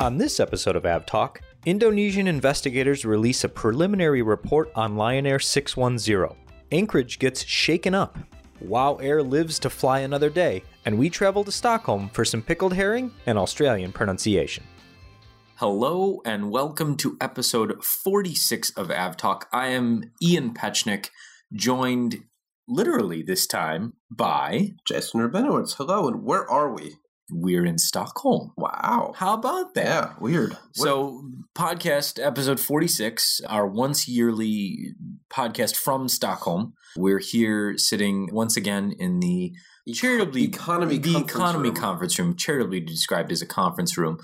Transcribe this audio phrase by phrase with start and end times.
[0.00, 5.38] On this episode of Av Talk, Indonesian investigators release a preliminary report on Lion Air
[5.38, 6.34] 610.
[6.72, 8.16] Anchorage gets shaken up.
[8.60, 12.72] Wow Air lives to fly another day, and we travel to Stockholm for some pickled
[12.72, 14.64] herring and Australian pronunciation.
[15.56, 19.48] Hello, and welcome to episode 46 of Av Talk.
[19.52, 21.10] I am Ian Petchenik,
[21.52, 22.24] joined
[22.66, 25.74] literally this time by Jason Rabinowitz.
[25.74, 26.94] Hello, and where are we?
[27.32, 28.52] We're in Stockholm.
[28.56, 29.12] Wow.
[29.16, 29.84] How about that?
[29.84, 30.56] Yeah, weird.
[30.72, 31.22] So,
[31.54, 34.94] podcast episode 46, our once yearly
[35.32, 36.74] podcast from Stockholm.
[36.96, 39.52] We're here sitting once again in the
[39.94, 41.76] charitably economy the conference economy room.
[41.76, 44.18] conference room, charitably described as a conference room,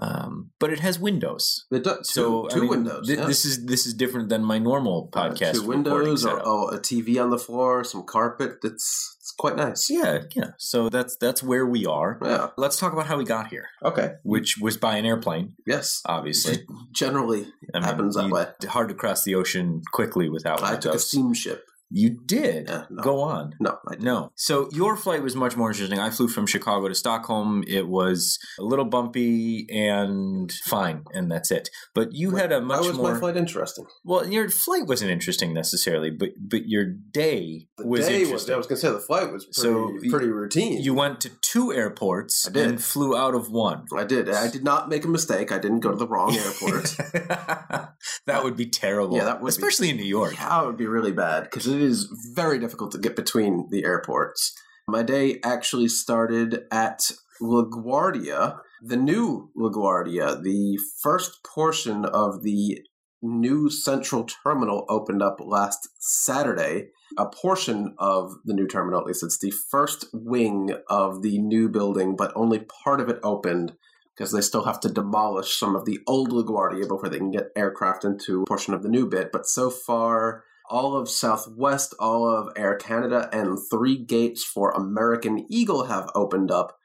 [0.00, 1.64] um, but it has windows.
[1.70, 3.06] It does, two, So I two mean, windows.
[3.08, 3.26] thi- yeah.
[3.26, 5.54] This is this is different than my normal Uh, podcast.
[5.54, 6.42] two windows, setup.
[6.44, 8.58] oh, a TV on the floor, some carpet.
[8.64, 9.88] It's it's quite nice.
[9.88, 10.50] Yeah, yeah.
[10.58, 12.18] So that's that's where we are.
[12.24, 12.48] Yeah.
[12.56, 14.14] Let's talk about how we got here, Okay.
[14.24, 16.00] which was by an airplane, Yes.
[16.06, 16.66] obviously.
[16.90, 18.46] Generally, I mean, Happens that way.
[18.68, 21.64] Hard to cross the ocean quickly without I took a steamship.
[21.94, 22.68] You did.
[22.68, 23.02] Yeah, no.
[23.02, 23.54] Go on.
[23.60, 23.78] No.
[23.98, 24.32] No.
[24.34, 25.98] So your flight was much more interesting.
[25.98, 27.62] I flew from Chicago to Stockholm.
[27.66, 31.68] It was a little bumpy and fine, and that's it.
[31.94, 33.84] But you had a much How was more my flight interesting?
[34.04, 34.26] well.
[34.26, 38.28] Your flight wasn't interesting necessarily, but but your day The was day was.
[38.28, 38.54] interesting.
[38.54, 40.80] I was going to say the flight was pretty, So, pretty routine.
[40.82, 43.84] you went to two airports and flew out of one.
[43.94, 44.30] I did.
[44.30, 45.52] I did not make a mistake.
[45.52, 46.96] I didn't go to the wrong airport.
[48.26, 49.16] that would be terrible.
[49.16, 49.50] Yeah, that would be.
[49.50, 50.36] especially in New York.
[50.36, 54.54] That would be really bad because is very difficult to get between the airports.
[54.88, 60.42] My day actually started at LaGuardia, the new LaGuardia.
[60.42, 62.80] The first portion of the
[63.22, 66.88] new central terminal opened up last Saturday.
[67.18, 71.68] A portion of the new terminal, at least, it's the first wing of the new
[71.68, 73.72] building, but only part of it opened
[74.16, 77.50] because they still have to demolish some of the old LaGuardia before they can get
[77.56, 79.30] aircraft into a portion of the new bit.
[79.32, 85.46] But so far, all of Southwest, all of Air Canada, and three gates for American
[85.50, 86.78] Eagle have opened up.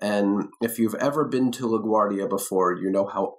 [0.00, 3.38] And if you've ever been to LaGuardia before, you know how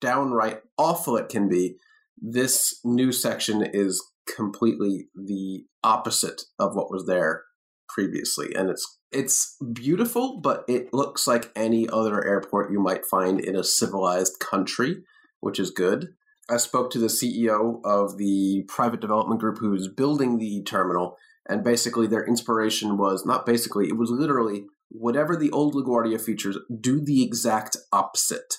[0.00, 1.76] downright awful it can be.
[2.16, 4.02] This new section is
[4.34, 7.42] completely the opposite of what was there
[7.86, 13.38] previously and it's it's beautiful but it looks like any other airport you might find
[13.38, 15.04] in a civilized country
[15.40, 16.08] which is good
[16.50, 21.16] i spoke to the ceo of the private development group who's building the terminal
[21.48, 26.56] and basically their inspiration was not basically it was literally whatever the old laguardia features
[26.80, 28.54] do the exact opposite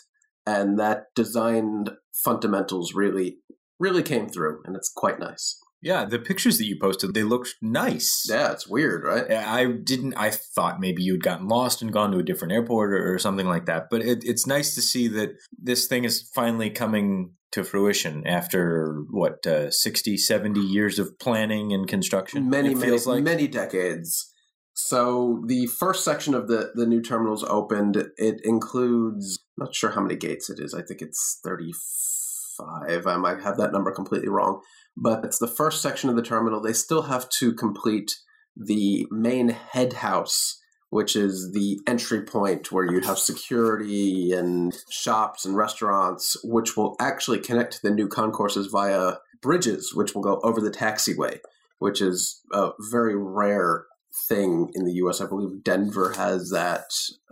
[0.46, 1.86] and that design
[2.24, 3.38] fundamentals really
[3.80, 7.56] really came through and it's quite nice Yeah, the pictures that you posted, they looked
[7.62, 8.26] nice.
[8.28, 10.16] yeah it's weird right I didn't.
[10.16, 13.48] I thought maybe you'd gotten lost and gone to a different airport or, or something
[13.48, 13.84] like that.
[13.92, 15.30] But it, it's nice to see that
[15.62, 21.74] this thing is finally coming to fruition after what uh, 60, 70 years of planning
[21.74, 22.50] and construction.
[22.50, 23.24] many it many feels like.
[23.24, 24.32] many decades
[24.76, 30.02] so the first section of the the new terminals opened it includes not sure how
[30.02, 34.60] many gates it is i think it's 35 i might have that number completely wrong
[34.98, 38.18] but it's the first section of the terminal they still have to complete
[38.58, 40.60] the main head house
[40.96, 46.96] which is the entry point where you have security and shops and restaurants which will
[47.00, 51.38] actually connect to the new concourses via bridges which will go over the taxiway
[51.80, 53.86] which is a very rare
[54.28, 55.22] thing in the US.
[55.22, 56.86] I believe Denver has that.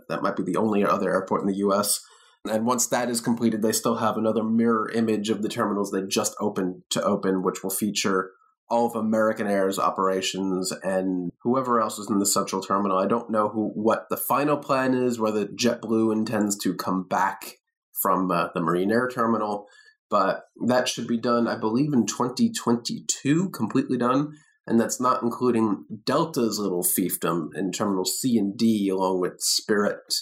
[0.08, 2.00] That might be the only other airport in the US.
[2.48, 6.02] And once that is completed, they still have another mirror image of the terminals they
[6.02, 8.32] just opened to open, which will feature
[8.70, 12.98] all of American Air's operations and whoever else is in the central terminal.
[12.98, 17.58] I don't know who what the final plan is, whether JetBlue intends to come back
[18.00, 19.66] from uh, the Marine Air Terminal,
[20.10, 24.34] but that should be done, I believe, in 2022, completely done
[24.66, 30.14] and that's not including Delta's little fiefdom in Terminal C and D along with Spirit.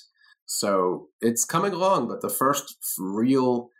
[0.46, 3.70] So it's coming along, but the first real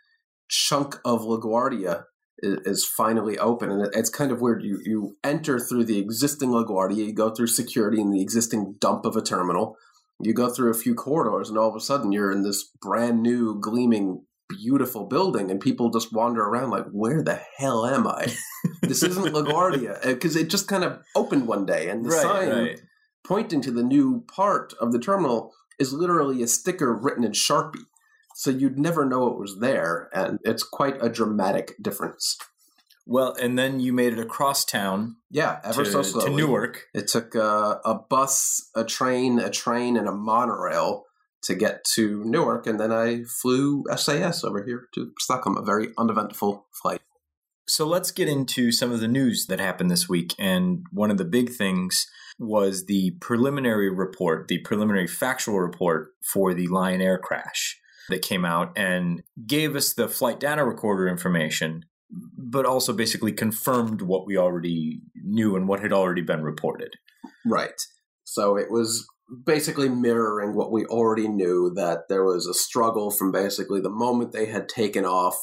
[0.47, 2.05] chunk of LaGuardia
[2.39, 4.63] is, is finally open, and it's kind of weird.
[4.63, 9.05] You you enter through the existing LaGuardia, you go through security in the existing dump
[9.05, 9.77] of a terminal,
[10.19, 13.21] you go through a few corridors, and all of a sudden you're in this brand
[13.21, 18.33] new, gleaming, beautiful building, and people just wander around like, "Where the hell am I?"
[18.81, 22.21] this isn't LaGuardia uh, because it just kind of opened one day, and the right,
[22.21, 22.81] sign right.
[23.25, 27.85] pointing to the new part of the terminal is literally a sticker written in Sharpie.
[28.35, 32.37] So you'd never know it was there, and it's quite a dramatic difference.
[33.05, 36.29] Well, and then you made it across town Yeah, ever to, so to.
[36.29, 36.85] Newark.
[36.93, 41.03] It took uh, a bus, a train, a train, and a monorail
[41.43, 45.57] to get to Newark, and then I flew SAS over here to Stockholm.
[45.57, 47.01] A very uneventful flight.
[47.67, 50.33] So let's get into some of the news that happened this week.
[50.37, 52.07] And one of the big things
[52.37, 57.79] was the preliminary report, the preliminary factual report for the Lion Air crash
[58.09, 64.01] that came out and gave us the flight data recorder information, but also basically confirmed
[64.01, 66.93] what we already knew and what had already been reported.
[67.45, 67.81] Right.
[68.23, 69.07] So it was
[69.45, 74.31] basically mirroring what we already knew that there was a struggle from basically the moment
[74.31, 75.37] they had taken off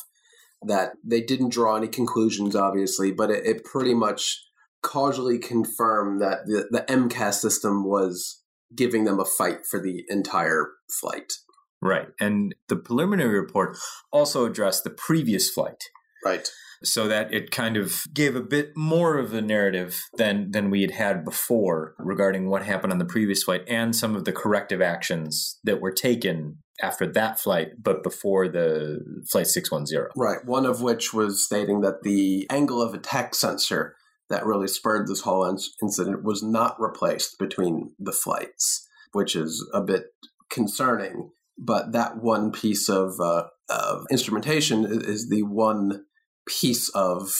[0.62, 4.38] that they didn't draw any conclusions, obviously, but it, it pretty much
[4.82, 8.42] causally confirmed that the, the MCAS system was
[8.74, 10.68] giving them a fight for the entire
[11.00, 11.32] flight.
[11.82, 12.08] Right.
[12.20, 13.78] And the preliminary report
[14.12, 15.82] also addressed the previous flight.
[16.24, 16.48] Right.
[16.82, 20.80] So that it kind of gave a bit more of a narrative than than we
[20.82, 24.80] had had before regarding what happened on the previous flight and some of the corrective
[24.80, 29.00] actions that were taken after that flight, but before the
[29.30, 30.08] flight 610.
[30.16, 30.44] Right.
[30.44, 33.96] One of which was stating that the angle of attack sensor
[34.30, 35.44] that really spurred this whole
[35.82, 40.06] incident was not replaced between the flights, which is a bit
[40.48, 41.32] concerning.
[41.62, 46.04] But that one piece of, uh, of instrumentation is the one
[46.48, 47.30] piece of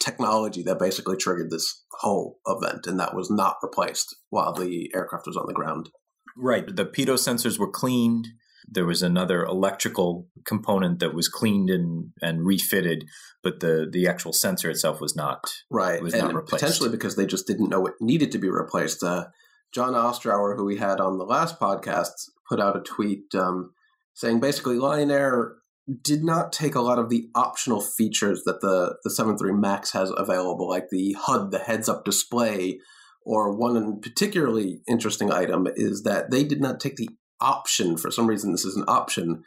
[0.00, 5.26] technology that basically triggered this whole event, and that was not replaced while the aircraft
[5.26, 5.90] was on the ground.
[6.36, 6.64] Right.
[6.66, 8.28] The pitot sensors were cleaned.
[8.70, 13.04] There was another electrical component that was cleaned and, and refitted,
[13.42, 15.96] but the, the actual sensor itself was not right.
[15.96, 16.62] It Was and not replaced.
[16.62, 19.02] Potentially because they just didn't know it needed to be replaced.
[19.02, 19.26] Uh,
[19.74, 22.10] John Ostrower, who we had on the last podcast,
[22.48, 23.72] put out a tweet um,
[24.14, 25.56] saying basically Lion Air
[26.02, 30.12] did not take a lot of the optional features that the the 7.3 Max has
[30.16, 32.78] available, like the HUD, the heads-up display,
[33.22, 37.08] or one particularly interesting item is that they did not take the
[37.40, 39.42] option, for some reason this is an option,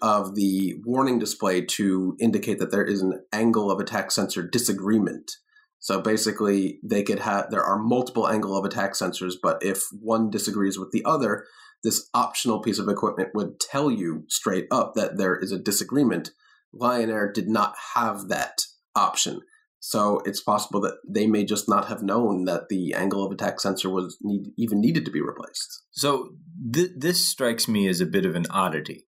[0.00, 5.30] of the warning display to indicate that there is an angle of attack sensor disagreement.
[5.78, 10.30] So basically, they could have there are multiple angle of attack sensors, but if one
[10.30, 11.44] disagrees with the other,
[11.84, 16.30] this optional piece of equipment would tell you straight up that there is a disagreement.
[16.72, 18.62] Lion Air did not have that
[18.94, 19.40] option.
[19.78, 23.60] So it's possible that they may just not have known that the angle of attack
[23.60, 25.84] sensor was need, even needed to be replaced.
[25.92, 26.30] So
[26.72, 29.06] th- this strikes me as a bit of an oddity,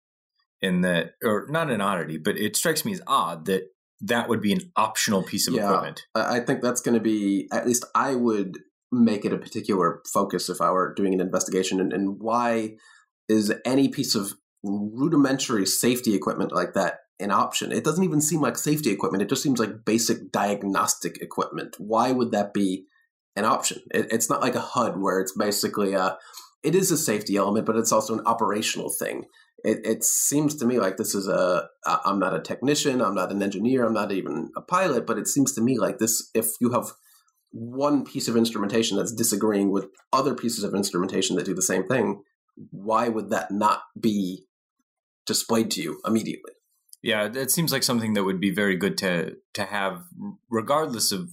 [0.61, 3.65] in that, or not an oddity, but it strikes me as odd that
[4.03, 5.65] that would be an optional piece of Yeah.
[5.65, 6.05] equipment.
[6.13, 8.59] I I think that's going to be, at least I would
[8.91, 11.79] make it a particular focus if I were doing an investigation.
[11.79, 12.77] And, and why
[13.27, 14.33] is any piece of
[14.63, 17.71] rudimentary safety equipment like that an option?
[17.71, 19.23] It doesn't even seem like safety equipment.
[19.23, 21.75] It just seems like basic diagnostic equipment.
[21.79, 22.85] Why would that be
[23.35, 23.81] an option?
[23.91, 26.17] It, it's not like a HUD where it's basically a,
[26.61, 29.25] it is a safety element, but it's also an operational thing.
[29.63, 33.01] It, it seems to me like this is a i'm not a technician.
[33.01, 33.85] I'm not an engineer.
[33.85, 35.05] I'm not even a pilot.
[35.05, 36.29] But it seems to me like this.
[36.33, 36.91] If you have
[37.51, 41.87] one piece of instrumentation that's disagreeing with other pieces of instrumentation that do the same
[41.87, 42.23] thing,
[42.71, 44.45] why would that not be
[45.25, 46.53] displayed to you immediately?
[47.01, 50.03] Yeah, it seems like something that would be very good to to have,
[50.49, 51.29] regardless of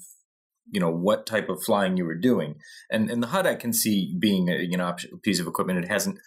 [0.71, 2.56] you know what type of flying you were doing.
[2.91, 5.85] And and the HUD I can see being a you know piece of equipment.
[5.85, 6.19] It hasn't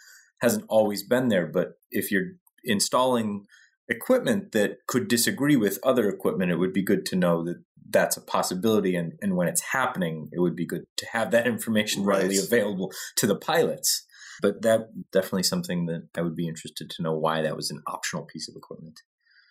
[0.41, 2.31] hasn't always been there, but if you're
[2.63, 3.45] installing
[3.89, 8.17] equipment that could disagree with other equipment, it would be good to know that that's
[8.17, 8.95] a possibility.
[8.95, 12.91] And and when it's happening, it would be good to have that information readily available
[13.17, 14.05] to the pilots.
[14.41, 17.81] But that definitely something that I would be interested to know why that was an
[17.87, 18.99] optional piece of equipment.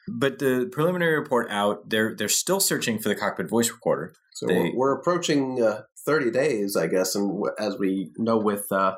[0.09, 4.13] But the preliminary report out, they're they're still searching for the cockpit voice recorder.
[4.33, 8.67] So They- we're, we're approaching uh, 30 days, I guess, and as we know with
[8.73, 8.97] uh,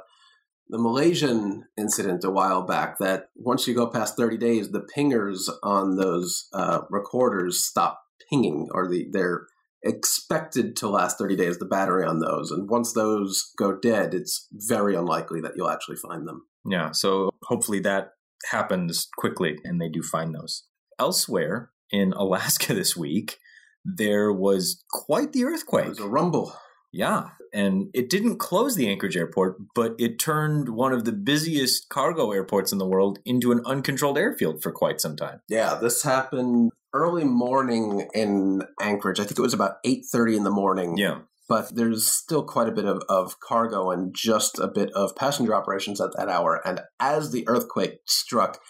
[0.75, 5.49] the Malaysian incident a while back, that once you go past 30 days, the pingers
[5.63, 9.47] on those uh, recorders stop pinging, or the they're
[9.85, 11.59] expected to last 30 days.
[11.61, 15.95] The battery on those, and once those go dead, it's very unlikely that you'll actually
[15.95, 16.45] find them.
[16.69, 18.09] Yeah, so hopefully that
[18.51, 20.65] happens quickly and they do find those.
[20.99, 23.39] Elsewhere in Alaska this week,
[23.85, 25.87] there was quite the earthquake.
[25.87, 26.53] It was a rumble.
[26.95, 31.89] Yeah, and it didn't close the Anchorage airport, but it turned one of the busiest
[31.89, 35.41] cargo airports in the world into an uncontrolled airfield for quite some time.
[35.49, 39.19] Yeah, this happened early morning in Anchorage.
[39.19, 40.97] I think it was about 8:30 in the morning.
[40.97, 41.23] Yeah.
[41.49, 45.55] but there's still quite a bit of, of cargo and just a bit of passenger
[45.55, 46.61] operations at that hour.
[46.67, 48.61] And as the earthquake struck,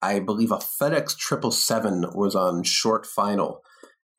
[0.00, 3.62] I believe a FedEx 777 was on short final.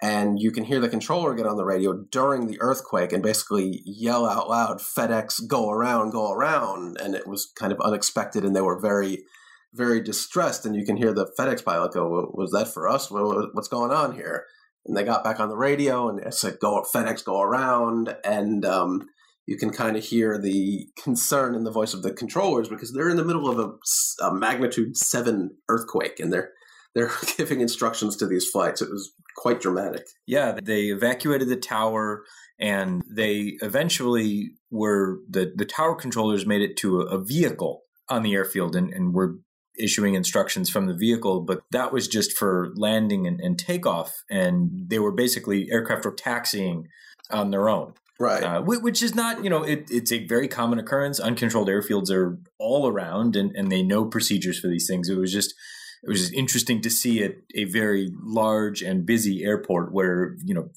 [0.04, 3.82] And you can hear the controller get on the radio during the earthquake and basically
[3.86, 6.98] yell out loud, FedEx, go around, go around.
[7.00, 9.24] And it was kind of unexpected, and they were very,
[9.72, 10.66] very distressed.
[10.66, 13.10] And you can hear the FedEx pilot go, Was that for us?
[13.10, 14.44] What's going on here?
[14.86, 18.14] And they got back on the radio and it said, Go, FedEx, go around.
[18.26, 19.08] And um,
[19.46, 23.10] you can kind of hear the concern in the voice of the controllers because they're
[23.10, 26.52] in the middle of a, a magnitude seven earthquake and they're
[26.96, 28.82] they're giving instructions to these flights.
[28.82, 30.04] It was quite dramatic.
[30.26, 32.24] Yeah, they evacuated the tower
[32.60, 38.24] and they eventually were the, the tower controllers made it to a, a vehicle on
[38.24, 39.38] the airfield and, and were
[39.78, 44.24] issuing instructions from the vehicle, but that was just for landing and, and takeoff.
[44.30, 46.88] And they were basically aircraft were taxiing
[47.32, 47.94] on their own.
[48.20, 48.44] Right.
[48.44, 51.20] Uh, which is not, you know, it, it's a very common occurrence.
[51.20, 55.10] Uncontrolled airfields are all around and, and they know procedures for these things.
[55.10, 55.56] It was just
[56.04, 60.70] it was interesting to see at a very large and busy airport where you know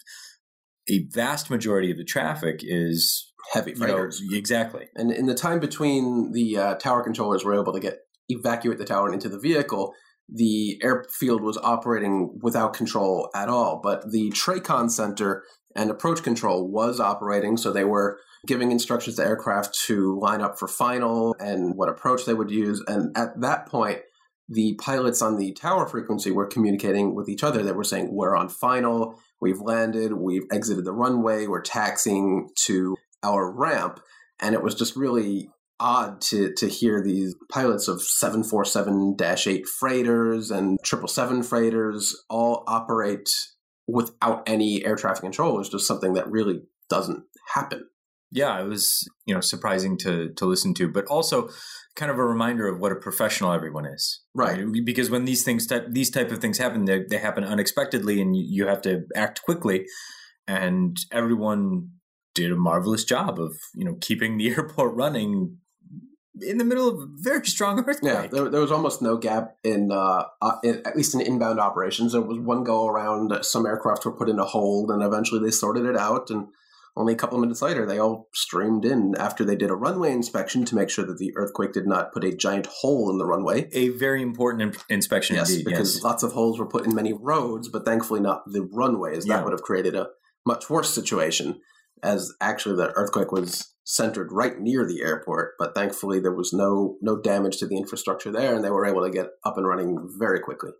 [0.88, 4.20] a vast majority of the traffic is heavy freighters.
[4.20, 4.88] You know, exactly.
[4.94, 8.84] And in the time between the uh, tower controllers were able to get evacuate the
[8.84, 9.94] tower and into the vehicle,
[10.28, 13.80] the airfield was operating without control at all.
[13.82, 19.24] But the TRACON center and approach control was operating, so they were giving instructions to
[19.24, 22.82] aircraft to line up for final and what approach they would use.
[22.86, 24.00] And at that point,
[24.48, 27.62] the pilots on the tower frequency were communicating with each other.
[27.62, 32.96] They were saying, We're on final, we've landed, we've exited the runway, we're taxiing to
[33.22, 34.00] our ramp.
[34.40, 40.50] And it was just really odd to, to hear these pilots of 747 8 freighters
[40.50, 43.28] and 777 freighters all operate
[43.86, 45.60] without any air traffic control.
[45.60, 47.24] It's just something that really doesn't
[47.54, 47.86] happen.
[48.32, 51.48] Yeah, it was you know surprising to to listen to, but also
[51.96, 54.64] kind of a reminder of what a professional everyone is, right?
[54.64, 54.84] right?
[54.84, 58.44] Because when these things, these type of things happen, they, they happen unexpectedly, and you,
[58.46, 59.86] you have to act quickly.
[60.46, 61.90] And everyone
[62.34, 65.56] did a marvelous job of you know keeping the airport running
[66.42, 68.12] in the middle of a very strong earthquake.
[68.12, 71.58] Yeah, there, there was almost no gap in, uh, uh, in, at least in inbound
[71.58, 72.12] operations.
[72.12, 73.32] There was one go around.
[73.42, 76.30] Some aircraft were put in a hold, and eventually they sorted it out.
[76.30, 76.48] And
[76.96, 80.12] only a couple of minutes later, they all streamed in after they did a runway
[80.12, 83.26] inspection to make sure that the earthquake did not put a giant hole in the
[83.26, 83.68] runway.
[83.72, 85.66] A very important in- inspection yes, indeed.
[85.66, 86.02] Because yes.
[86.04, 89.26] lots of holes were put in many roads, but thankfully not the runways.
[89.26, 89.44] That yeah.
[89.44, 90.08] would have created a
[90.46, 91.60] much worse situation,
[92.02, 95.52] as actually the earthquake was centered right near the airport.
[95.58, 99.04] But thankfully, there was no no damage to the infrastructure there, and they were able
[99.04, 100.70] to get up and running very quickly.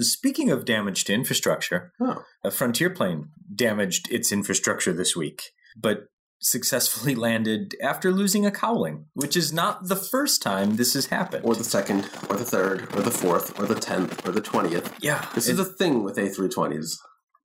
[0.00, 2.22] Speaking of damage to infrastructure, oh.
[2.44, 6.06] a Frontier plane damaged its infrastructure this week but
[6.40, 11.44] successfully landed after losing a cowling, which is not the first time this has happened.
[11.44, 14.94] Or the second, or the third, or the fourth, or the tenth, or the twentieth.
[15.00, 15.26] Yeah.
[15.34, 16.96] This is a thing with A320s.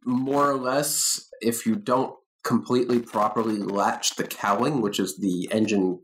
[0.04, 6.00] More or less, if you don't completely properly latch the cowling, which is the engine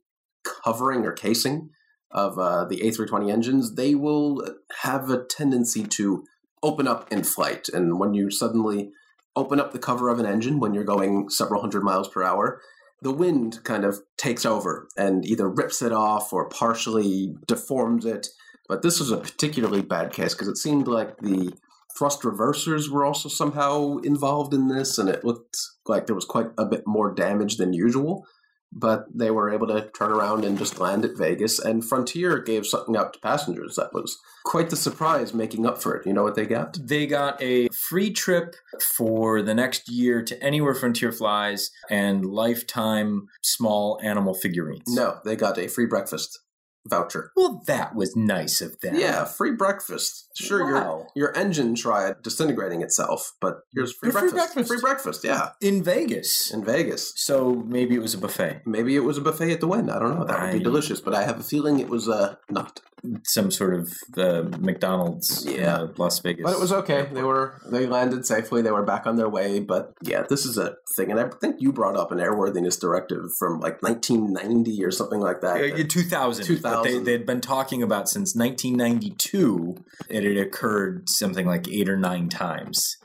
[0.64, 1.70] covering or casing
[2.12, 4.48] of uh, the A320 engines, they will
[4.82, 6.24] have a tendency to
[6.64, 7.68] open up in flight.
[7.70, 8.92] And when you suddenly
[9.38, 12.60] open up the cover of an engine when you're going several hundred miles per hour,
[13.02, 18.28] the wind kind of takes over and either rips it off or partially deforms it.
[18.68, 21.54] But this was a particularly bad case because it seemed like the
[21.98, 26.48] thrust reversers were also somehow involved in this, and it looked like there was quite
[26.58, 28.26] a bit more damage than usual
[28.72, 31.60] but they were able to turn around and just land at Vegas.
[31.60, 35.96] And Frontier gave something out to passengers that was quite the surprise, making up for
[35.96, 36.06] it.
[36.06, 36.78] You know what they got?
[36.82, 38.56] They got a free trip
[38.96, 44.84] for the next year to anywhere Frontier flies and lifetime small animal figurines.
[44.88, 46.40] No, they got a free breakfast
[46.88, 47.32] voucher.
[47.36, 48.96] Well, that was nice of them.
[48.96, 50.30] Yeah, free breakfast.
[50.36, 51.08] Sure, wow.
[51.16, 54.34] your your engine tried disintegrating itself, but here's free breakfast.
[54.34, 54.68] free breakfast.
[54.68, 55.50] Free breakfast, yeah.
[55.62, 56.52] In Vegas.
[56.52, 57.14] In Vegas.
[57.16, 58.62] So maybe it was a buffet.
[58.66, 59.90] Maybe it was a buffet at the Wynn.
[59.90, 60.26] I don't know.
[60.26, 62.80] That would be delicious, but I have a feeling it was uh, not
[63.24, 65.76] some sort of uh, McDonald's yeah.
[65.76, 66.44] Uh, Las Vegas.
[66.44, 67.08] But it was okay.
[67.12, 68.62] They were they landed safely.
[68.62, 69.60] They were back on their way.
[69.60, 73.26] But yeah, this is a thing, and I think you brought up an airworthiness directive
[73.38, 75.58] from like 1990 or something like that.
[75.58, 76.46] Uh, 2000.
[76.46, 77.04] 2000.
[77.04, 79.78] They, had been talking about since 1992.
[80.10, 82.98] It had occurred something like eight or nine times.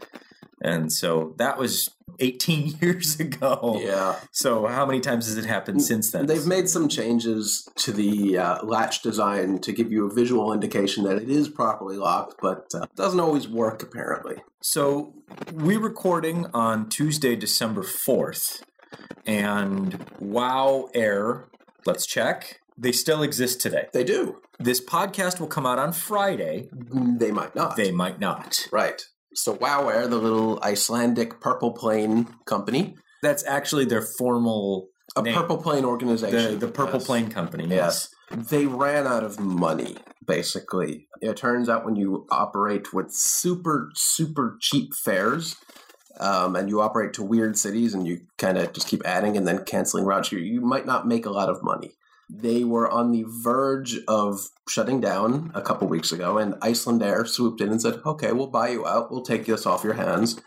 [0.63, 1.91] And so that was
[2.21, 3.81] 18 years ago.
[3.83, 4.17] Yeah.
[4.31, 6.27] So how many times has it happened since then?
[6.27, 11.05] They've made some changes to the uh, latch design to give you a visual indication
[11.05, 14.37] that it is properly locked, but uh, doesn't always work apparently.
[14.61, 15.15] So
[15.53, 18.63] we're recording on Tuesday, December 4th,
[19.27, 21.49] and Wow Air,
[21.85, 22.61] let's check.
[22.79, 23.89] They still exist today.
[23.93, 24.41] They do.
[24.59, 26.69] This podcast will come out on Friday.
[26.73, 27.77] They might not.
[27.77, 28.69] They might not.
[28.71, 29.03] Right.
[29.35, 35.35] So WoW Air, the little Icelandic purple plane company, That's actually their formal a Name.
[35.35, 36.59] purple plane organization.
[36.59, 37.07] the Purple Yes.
[37.07, 37.67] Plane Company.
[37.69, 38.09] Yes.
[38.31, 39.97] They ran out of money,
[40.27, 41.07] basically.
[41.21, 45.57] It turns out when you operate with super, super cheap fares,
[46.19, 49.47] um, and you operate to weird cities and you kind of just keep adding and
[49.47, 51.93] then canceling routes, you, you might not make a lot of money.
[52.35, 57.61] They were on the verge of shutting down a couple weeks ago, and Icelandair swooped
[57.61, 59.11] in and said, Okay, we'll buy you out.
[59.11, 60.41] We'll take this off your hands.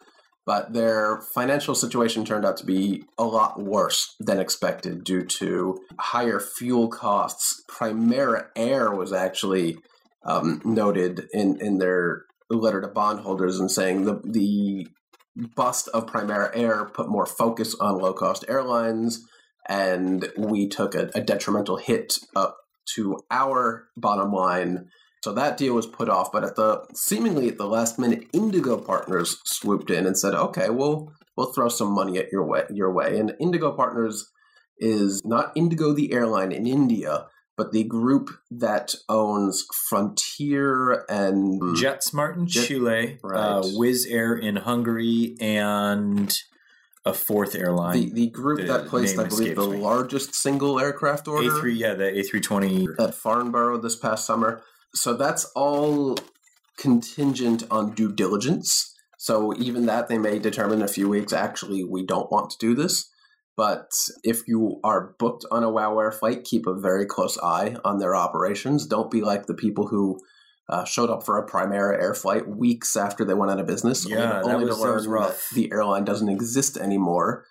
[0.46, 5.80] But their financial situation turned out to be a lot worse than expected due to
[6.00, 7.64] higher fuel costs.
[7.70, 9.78] Primera Air was actually
[10.26, 14.88] um, noted in, in their letter to bondholders and saying the, the
[15.56, 19.26] bust of Primera Air put more focus on low cost airlines,
[19.68, 22.58] and we took a, a detrimental hit up
[22.96, 24.90] to our bottom line.
[25.24, 28.78] So that deal was put off, but at the seemingly at the last minute, Indigo
[28.78, 32.94] Partners swooped in and said, "Okay, we'll we'll throw some money at your way your
[32.94, 34.32] way." And Indigo Partners
[34.78, 37.26] is not Indigo the airline in India,
[37.58, 43.40] but the group that owns Frontier and JetSmart in Jet- Chile, Right.
[43.40, 46.38] uh, Wizz Air in Hungary, and
[47.06, 47.94] a fourth airline.
[47.94, 49.78] the, the group the that placed, I believe, the me.
[49.78, 51.50] largest single aircraft order.
[51.50, 53.00] A3, yeah, the A320.
[53.00, 54.62] at Farnborough this past summer.
[54.94, 56.18] So that's all
[56.78, 58.94] contingent on due diligence.
[59.18, 62.58] So even that they may determine in a few weeks, actually, we don't want to
[62.60, 63.10] do this.
[63.58, 63.92] But
[64.24, 68.00] if you are booked on a WoW Air flight, keep a very close eye on
[68.00, 68.86] their operations.
[68.86, 70.20] Don't be like the people who
[70.70, 74.08] uh, showed up for a Primera Air flight weeks after they went out of business,
[74.08, 75.50] Yeah, only, was- to learn rough.
[75.50, 77.46] that the airline doesn't exist anymore.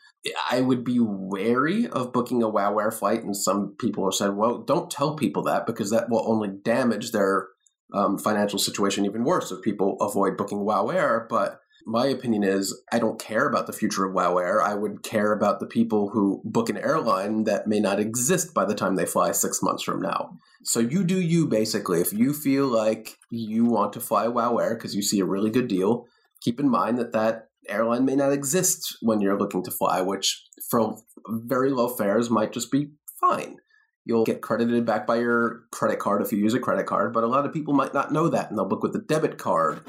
[0.50, 4.34] I would be wary of booking a WoW Air flight, and some people have said,
[4.36, 7.48] "Well, don't tell people that because that will only damage their
[7.92, 12.82] um, financial situation even worse if people avoid booking WoW Air." But my opinion is,
[12.92, 14.62] I don't care about the future of WoW Air.
[14.62, 18.64] I would care about the people who book an airline that may not exist by
[18.64, 20.38] the time they fly six months from now.
[20.62, 22.00] So you do you basically.
[22.00, 25.50] If you feel like you want to fly WoW Air because you see a really
[25.50, 26.06] good deal,
[26.40, 30.42] keep in mind that that airline may not exist when you're looking to fly, which
[30.70, 30.96] for
[31.28, 33.56] very low fares might just be fine.
[34.06, 37.24] You'll get credited back by your credit card if you use a credit card, but
[37.24, 39.80] a lot of people might not know that and they'll book with a debit card.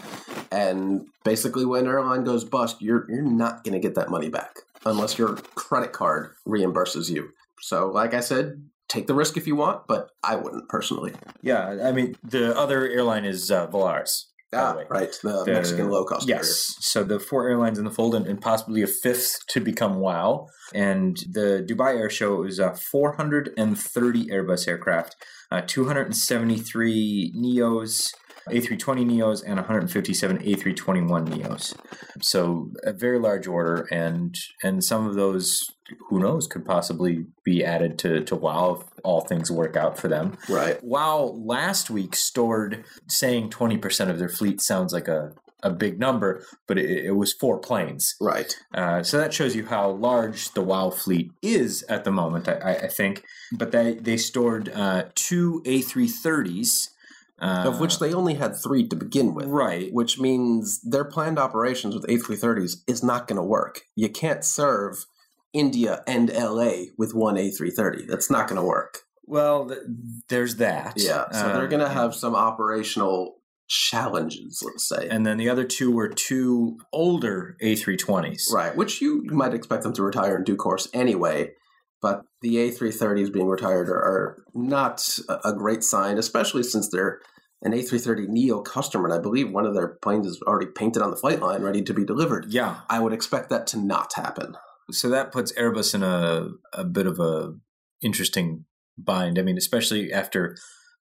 [0.52, 4.60] And basically, when airline goes bust, you're, you're not going to get that money back
[4.86, 7.32] unless your credit card reimburses you.
[7.60, 11.14] So, like I said, take the risk if you want, but I wouldn't personally.
[11.42, 14.26] Yeah, I mean, the other airline is uh, Volaris.
[14.56, 15.18] Ah, right.
[15.22, 16.76] The, The- Mexican low cost Yes.
[16.80, 20.48] So the four airlines in the fold and, and possibly a fifth to become WOW.
[20.74, 25.16] And the Dubai Air Show is uh, 430 Airbus aircraft,
[25.52, 28.14] uh, 273 Neos,
[28.50, 31.76] A320 Neos, and 157 A321 Neos.
[32.22, 35.72] So a very large order, and and some of those,
[36.10, 40.08] who knows, could possibly be added to, to WOW if all things work out for
[40.08, 40.38] them.
[40.50, 40.84] Right.
[40.84, 46.46] WoW last week stored saying 20% of their fleet sounds like a, a big number,
[46.68, 48.16] but it, it was four planes.
[48.22, 48.56] Right.
[48.74, 52.54] Uh, so that shows you how large the WoW fleet is at the moment, I,
[52.54, 53.24] I, I think.
[53.52, 56.90] But they, they stored uh, two A330s.
[57.40, 59.48] Uh, of which they only had three to begin with.
[59.48, 59.92] Right.
[59.94, 63.82] Which means their planned operations with A330s is not going to work.
[63.96, 65.06] You can't serve
[65.52, 68.08] India and LA with one A330.
[68.08, 69.00] That's not going to work.
[69.26, 69.82] Well, th-
[70.30, 70.94] there's that.
[70.98, 71.26] Yeah.
[71.32, 73.36] So Uh, they're going to have some operational
[73.68, 75.08] challenges, let's say.
[75.10, 78.52] And then the other two were two older A320s.
[78.54, 78.76] right.
[78.76, 81.52] Which you might expect them to retire in due course anyway.
[82.02, 87.20] But the A330s being retired are, are not a great sign, especially since they're
[87.62, 89.06] an A330 Neo customer.
[89.06, 91.82] And I believe one of their planes is already painted on the flight line, ready
[91.82, 92.46] to be delivered.
[92.50, 92.82] Yeah.
[92.90, 94.56] I would expect that to not happen.
[94.92, 97.56] so that puts Airbus in a a bit of a
[98.02, 98.66] interesting
[98.98, 99.40] bind.
[99.40, 100.56] I mean, especially after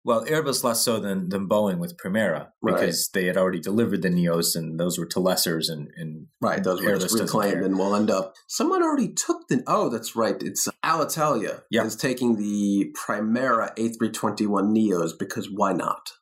[0.04, 2.74] well, Airbus less so than than Boeing with Primera Right.
[2.76, 6.62] because they had already delivered the Neos and those were to lessors and and Right,
[6.62, 8.34] those were Airbus reclaimed, and we'll end up.
[8.48, 9.62] Someone already took the.
[9.66, 10.40] Oh, that's right.
[10.42, 11.84] It's Alitalia Yeah.
[11.84, 16.12] is taking the Primera A321 Neos because why not?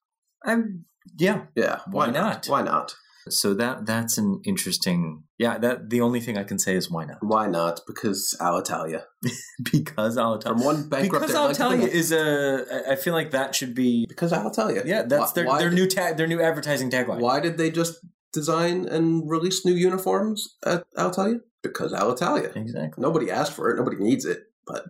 [0.44, 0.84] I'm
[1.18, 1.46] yeah.
[1.56, 2.46] Yeah, Why not?
[2.46, 2.94] Why not?
[3.28, 5.58] So that that's an interesting yeah.
[5.58, 7.80] That the only thing I can say is why not Why not?
[7.86, 9.04] Because Alitalia.
[9.72, 12.90] because Alitalia From one bankrupt because airline to the Alitalia is a.
[12.90, 14.84] I feel like that should be because Alitalia.
[14.84, 17.20] yeah that's Why- their why their did- new tag their new advertising tagline.
[17.20, 17.98] Why did they just
[18.32, 21.40] design and release new uniforms at Alitalia?
[21.62, 22.54] Because Alitalia.
[22.56, 23.00] Exactly.
[23.02, 23.76] Nobody asked for it.
[23.76, 24.40] Nobody needs it.
[24.66, 24.84] But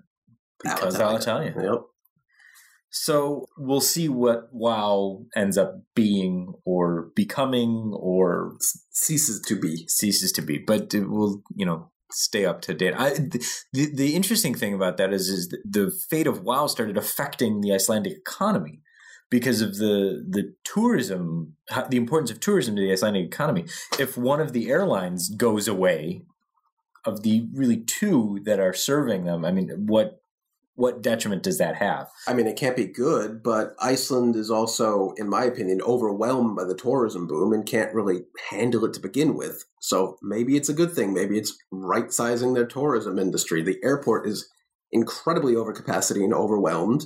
[0.62, 1.54] Because Alitalia.
[1.54, 1.80] Yep.
[2.92, 8.56] So we'll see what WoW ends up being or becoming or
[8.90, 9.86] ceases to be.
[9.88, 10.58] ceases to be.
[10.58, 12.92] But it will, you know, stay up to date.
[12.94, 13.14] I,
[13.72, 17.72] the, the interesting thing about that is, is the fate of WoW started affecting the
[17.72, 18.80] Icelandic economy
[19.30, 21.56] because of the the tourism,
[21.88, 23.64] the importance of tourism to the Icelandic economy.
[23.98, 26.26] If one of the airlines goes away,
[27.04, 30.21] of the really two that are serving them, I mean, what
[30.74, 32.08] what detriment does that have?
[32.26, 36.64] I mean, it can't be good, but Iceland is also, in my opinion, overwhelmed by
[36.64, 39.64] the tourism boom and can't really handle it to begin with.
[39.80, 41.12] So maybe it's a good thing.
[41.12, 43.62] Maybe it's right sizing their tourism industry.
[43.62, 44.48] The airport is
[44.90, 47.04] incredibly overcapacity and overwhelmed.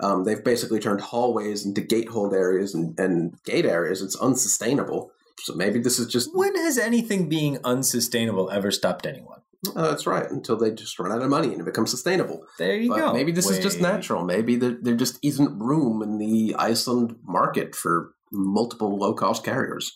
[0.00, 4.02] Um, they've basically turned hallways into gatehold areas and, and gate areas.
[4.02, 5.10] It's unsustainable.
[5.40, 6.30] So maybe this is just.
[6.32, 9.40] When has anything being unsustainable ever stopped anyone?
[9.76, 10.30] Uh, that's right.
[10.30, 12.46] Until they just run out of money and it becomes sustainable.
[12.58, 13.12] There you But go.
[13.12, 14.24] maybe this is just natural.
[14.24, 19.92] Maybe there, there just isn't room in the Iceland market for multiple low cost carriers.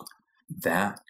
[0.62, 1.00] That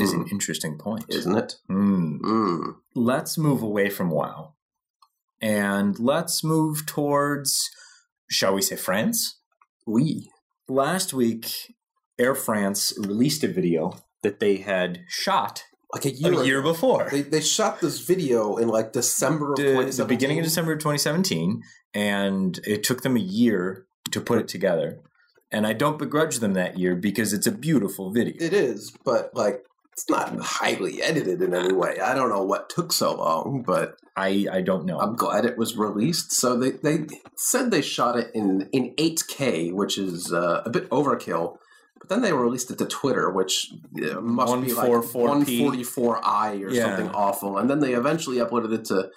[0.00, 1.04] is an Mm, interesting point.
[1.08, 1.54] isn't it?
[1.68, 2.16] Hmm.
[2.24, 2.74] Mm.
[2.96, 4.54] let's move away from WoW
[5.40, 7.70] and let's move towards,
[8.28, 9.38] shall we say, France?
[9.86, 10.30] We.
[10.68, 11.74] Last week,
[12.18, 16.72] Air France released a video that they had shot Like a year, a year ago.
[16.72, 17.08] before.
[17.10, 20.78] They, they shot this video in like December of the, the beginning of December of
[20.78, 21.62] 2017,
[21.94, 25.00] and it took them a year to put it together.
[25.50, 28.34] And I don't begrudge them that year because it's a beautiful video.
[28.38, 31.98] It is, but like it's not highly edited in any way.
[32.00, 34.98] I don't know what took so long, but I, I don't know.
[34.98, 36.32] I'm glad it was released.
[36.32, 40.88] So they, they said they shot it in, in 8K, which is uh, a bit
[40.90, 41.58] overkill.
[42.10, 45.60] Then they released it to Twitter, which uh, must be like 144p.
[45.60, 46.86] 144i or Yeah.
[46.88, 47.56] something awful.
[47.56, 49.10] And then they eventually uploaded it to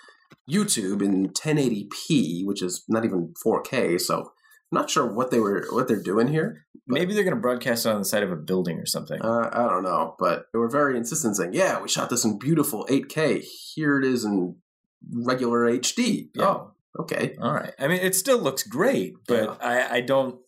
[0.49, 3.99] YouTube in 1080p, which is not even 4K.
[3.99, 4.25] So I'm
[4.71, 6.65] not sure what they were what they're doing here.
[6.88, 9.19] Maybe they're going to broadcast it on the side of a building or something.
[9.21, 12.38] Uh, I don't know, but they were very insistent, saying, "Yeah, we shot this in
[12.38, 13.39] beautiful 8K.
[13.73, 14.58] Here it is in
[15.12, 16.45] regular HD." Yeah.
[16.45, 17.36] Oh, okay.
[17.41, 17.73] All right.
[17.79, 20.39] I mean, it still looks great, but I, I don't.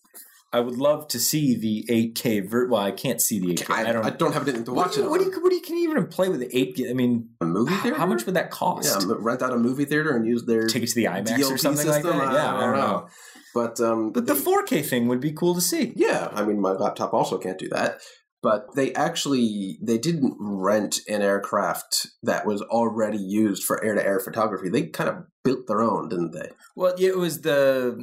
[0.53, 2.49] I would love to see the 8K.
[2.49, 3.69] Ver- well, I can't see the 8K.
[3.69, 4.05] I, I, don't.
[4.05, 5.09] I don't have anything to watch do it.
[5.09, 5.31] what do you?
[5.41, 5.61] What do you?
[5.61, 6.89] Can you even play with the 8K?
[6.89, 7.97] I mean, a movie theater?
[7.97, 9.05] how much would that cost?
[9.07, 11.55] Yeah, rent out a movie theater and use their Take it to the IMAX or
[11.55, 12.13] DLP something like that.
[12.13, 13.07] I Yeah, I don't know.
[13.53, 15.93] But um, But the 4K thing would be cool to see.
[15.95, 17.99] yeah, I mean, my laptop also can't do that.
[18.43, 24.05] But they actually they didn't rent an aircraft that was already used for air to
[24.05, 24.69] air photography.
[24.69, 26.49] They kind of built their own, didn't they?
[26.75, 27.97] Well, yeah, it was the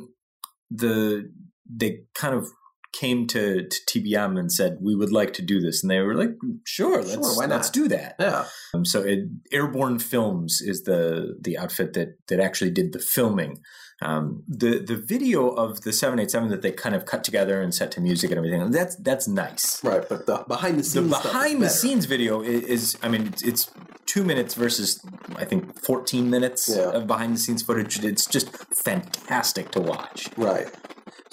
[0.69, 1.31] the
[1.75, 2.47] they kind of
[2.93, 6.15] came to, to TBM and said we would like to do this, and they were
[6.15, 6.31] like,
[6.65, 8.45] "Sure, let's Sure, why not?" let's do that." Yeah.
[8.75, 13.61] Um, so it, Airborne Films is the the outfit that that actually did the filming.
[14.03, 17.93] Um, the the video of the 787 that they kind of cut together and set
[17.93, 18.71] to music and everything.
[18.73, 19.83] That's that's nice.
[19.85, 23.09] Right, but the behind the The scenes is behind the scenes video is, is I
[23.09, 23.71] mean, it's, it's
[24.07, 25.01] two minutes versus
[25.37, 26.91] I think 14 minutes Yeah.
[26.91, 28.05] of behind the scenes footage.
[28.05, 28.49] It's just
[28.85, 30.29] fantastic to watch.
[30.37, 30.69] Right.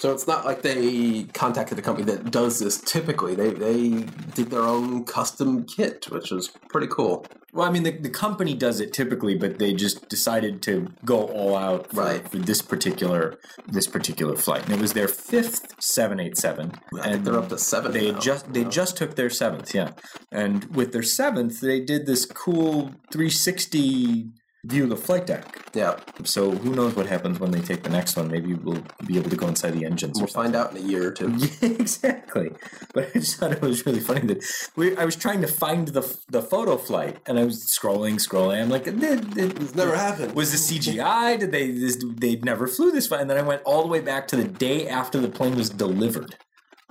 [0.00, 3.34] So it's not like they contacted a company that does this typically.
[3.34, 7.26] They they did their own custom kit, which is pretty cool.
[7.52, 11.26] Well, I mean, the, the company does it typically, but they just decided to go
[11.26, 12.26] all out for, Right.
[12.30, 16.72] for this particular this particular flight, and it was their fifth seven eight seven.
[16.98, 17.92] I think they're up to seven.
[17.92, 18.20] They now.
[18.20, 18.70] just they oh.
[18.70, 19.90] just took their seventh, yeah,
[20.32, 24.30] and with their seventh, they did this cool three sixty
[24.64, 25.46] view the flight deck.
[25.74, 25.98] yeah.
[26.24, 28.28] So who knows what happens when they take the next one?
[28.28, 30.16] Maybe we'll be able to go inside the engines.
[30.18, 31.30] We'll or find out in a year or two.
[31.36, 32.50] Yeah, exactly.
[32.92, 34.44] But I just thought it was really funny that
[34.76, 38.60] we, I was trying to find the the photo flight, and I was scrolling, scrolling.
[38.62, 40.34] I'm like, it, It's never happened.
[40.34, 41.38] was this CGI?
[41.38, 43.22] Did they this, they never flew this flight?
[43.22, 45.70] And then I went all the way back to the day after the plane was
[45.70, 46.36] delivered.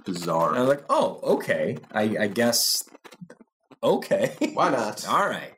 [0.06, 0.50] bizarre?
[0.50, 1.78] And I was like, oh, okay.
[1.94, 2.84] I, I guess
[3.84, 4.36] okay.
[4.54, 5.08] Why not?
[5.14, 5.54] all right.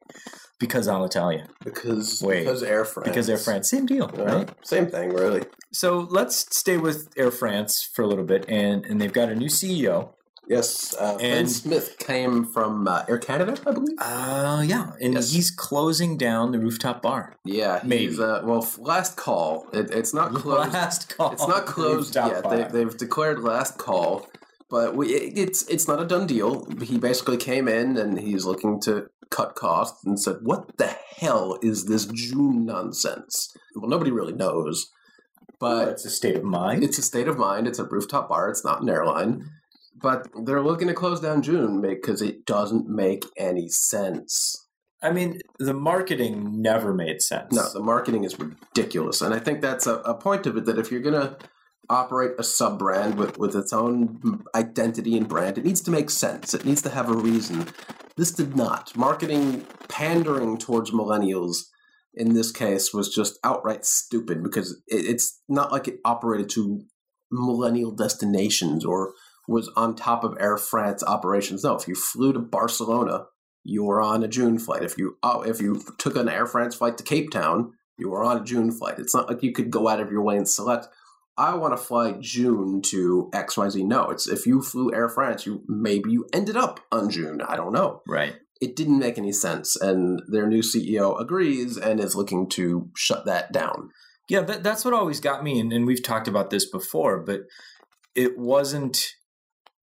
[0.62, 1.48] Because Alitalia.
[1.66, 2.40] Because Wait.
[2.46, 3.10] because Air France.
[3.10, 3.70] Because Air France.
[3.70, 4.50] Same deal, Yeah, right?
[4.64, 5.44] Same thing, really.
[5.74, 9.36] So let's stay with Air France for a little bit, and and they've got a
[9.36, 10.14] new CEO.
[10.48, 10.94] Yes.
[11.00, 13.98] Uh, Ben And- Smith came from uh, Air Canada, I believe.
[14.00, 15.32] Uh yeah, and Yes.
[15.32, 17.36] he's closing down the rooftop bar.
[17.46, 18.22] Yeah, he's, Maybe.
[18.22, 19.68] Uh, well, last call.
[19.72, 20.74] It, it's not closed.
[20.74, 21.32] Last call.
[21.32, 22.44] It's not closed yet.
[22.44, 22.52] bar.
[22.58, 24.28] They, they've declared last call,
[24.72, 26.66] but we, it's it's not a done deal.
[26.82, 31.60] He basically came in and he's looking to cut costs and said, "What the hell
[31.62, 34.90] is this June nonsense?" Well, nobody really knows,
[35.60, 36.86] but it's a state of mind.
[36.86, 37.68] it's a state of mind.
[37.68, 38.50] It's a rooftop bar.
[38.50, 39.44] It's not an airline.
[40.02, 44.68] But they're looking to close down June because it doesn't make any sense.
[45.04, 47.54] I mean, the marketing never made sense.
[47.54, 49.22] No, the marketing is ridiculous.
[49.22, 51.38] And I think that's a, a point of it that if you're going to
[51.92, 56.10] operate a sub brand with, with its own identity and brand, it needs to make
[56.10, 56.54] sense.
[56.54, 57.68] It needs to have a reason.
[58.16, 58.96] This did not.
[58.96, 61.66] Marketing pandering towards millennials
[62.14, 66.84] in this case was just outright stupid because it, it's not like it operated to
[67.32, 69.14] millennial destinations or
[69.48, 71.64] was on top of Air France operations.
[71.64, 73.26] No, if you flew to Barcelona,
[73.64, 74.84] you were on a June flight.
[74.84, 78.24] If you oh, if you took an Air France flight to Cape Town, you were
[78.24, 79.00] on a June flight.
[79.00, 80.88] It's not like you could go out of your way and select.
[81.42, 83.84] I want to fly June to XYZ.
[83.84, 87.42] No, it's if you flew Air France, you maybe you ended up on June.
[87.42, 88.04] I don't know.
[88.08, 88.36] Right.
[88.62, 93.26] It didn't make any sense, and their new CEO agrees and is looking to shut
[93.26, 93.90] that down.
[94.30, 97.42] Yeah, that, that's what always got me, and, and we've talked about this before, but
[98.14, 99.16] it wasn't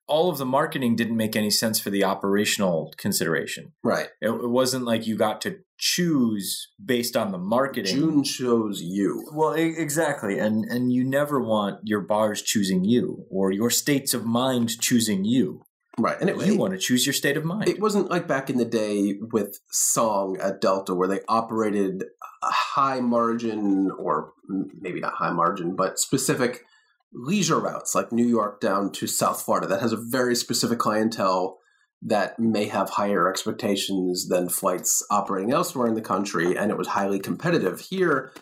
[0.07, 3.73] all of the marketing didn't make any sense for the operational consideration.
[3.85, 4.09] Right.
[4.21, 7.97] It, it, wasn't like you got to choose based on the marketing.
[7.97, 9.29] June chose you.
[9.35, 14.25] Well, exactly, and and you never want your bars choosing you or your states of
[14.25, 15.65] mind choosing you.
[15.99, 17.69] Right, and it, you it, want to choose your state of mind.
[17.69, 22.05] It wasn't like back in the day with Song at Delta, where they operated
[22.43, 24.33] a high margin, or
[24.81, 26.65] maybe not high margin, but specific
[27.13, 31.59] leisure routes like New York down to South Florida that has a very specific clientele
[32.05, 36.89] that may have higher expectations than flights operating elsewhere in the country, and it was
[36.89, 37.81] highly competitive.
[37.81, 38.33] Here,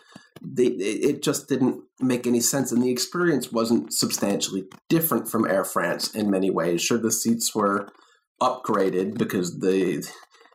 [0.41, 5.63] they, it just didn't make any sense, and the experience wasn't substantially different from Air
[5.63, 6.81] France in many ways.
[6.81, 7.87] Sure, the seats were
[8.41, 10.03] upgraded because the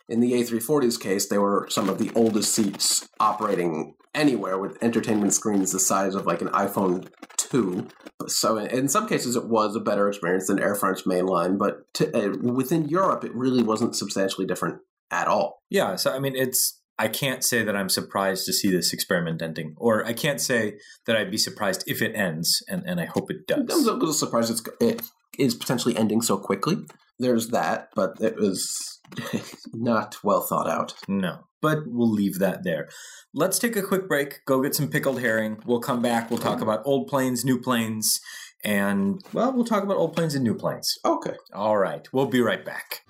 [0.08, 5.34] in the A340's case, they were some of the oldest seats operating anywhere with entertainment
[5.34, 7.08] screens the size of like an iPhone
[7.50, 7.86] 2.
[8.28, 12.16] So in some cases, it was a better experience than Air France mainline, but to,
[12.16, 14.80] uh, within Europe, it really wasn't substantially different
[15.10, 15.62] at all.
[15.70, 15.96] Yeah.
[15.96, 19.74] So, I mean, it's, I can't say that I'm surprised to see this experiment ending,
[19.76, 23.30] or I can't say that I'd be surprised if it ends, and, and I hope
[23.30, 23.58] it does.
[23.70, 25.02] I'm a little surprised it's, it
[25.38, 26.78] is potentially ending so quickly.
[27.18, 29.00] There's that, but it was
[29.72, 30.94] not well thought out.
[31.06, 32.88] No but we'll leave that there.
[33.34, 35.58] Let's take a quick break, go get some pickled herring.
[35.66, 38.20] We'll come back, we'll talk about old planes, new planes,
[38.62, 40.96] and, well, we'll talk about old planes and new planes.
[41.04, 41.34] Okay.
[41.52, 43.02] All right, we'll be right back.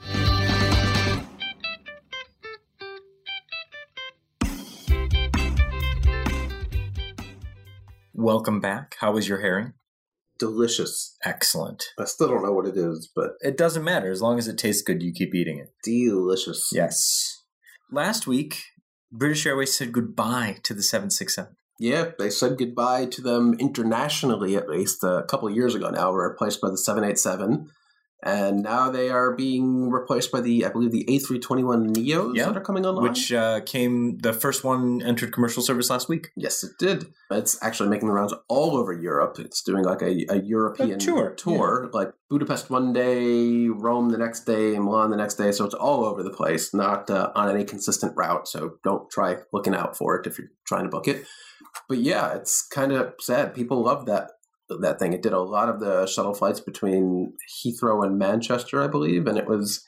[8.14, 8.96] Welcome back.
[9.00, 9.74] How was your herring?
[10.38, 11.14] Delicious.
[11.26, 11.84] Excellent.
[11.98, 14.10] I still don't know what it is, but it doesn't matter.
[14.10, 15.74] As long as it tastes good, you keep eating it.
[15.84, 16.70] Delicious.
[16.72, 17.42] Yes.
[17.90, 18.64] Last week,
[19.12, 21.56] British Airways said goodbye to the 767.
[21.78, 26.12] Yeah, they said goodbye to them internationally, at least a couple of years ago now,
[26.12, 27.70] replaced by the 787
[28.22, 32.56] and now they are being replaced by the I believe the A321 Neos yeah, that
[32.56, 36.30] are coming online, which uh, came the first one entered commercial service last week.
[36.34, 37.06] Yes, it did.
[37.30, 39.38] It's actually making the rounds all over Europe.
[39.38, 41.98] It's doing like a, a European a tour, tour yeah.
[41.98, 45.52] like Budapest one day, Rome the next day, Milan the next day.
[45.52, 48.48] So it's all over the place, not uh, on any consistent route.
[48.48, 51.24] So don't try looking out for it if you're trying to book it.
[51.88, 53.54] But yeah, it's kind of sad.
[53.54, 54.30] People love that
[54.68, 55.12] that thing.
[55.12, 59.38] It did a lot of the shuttle flights between Heathrow and Manchester, I believe, and
[59.38, 59.84] it was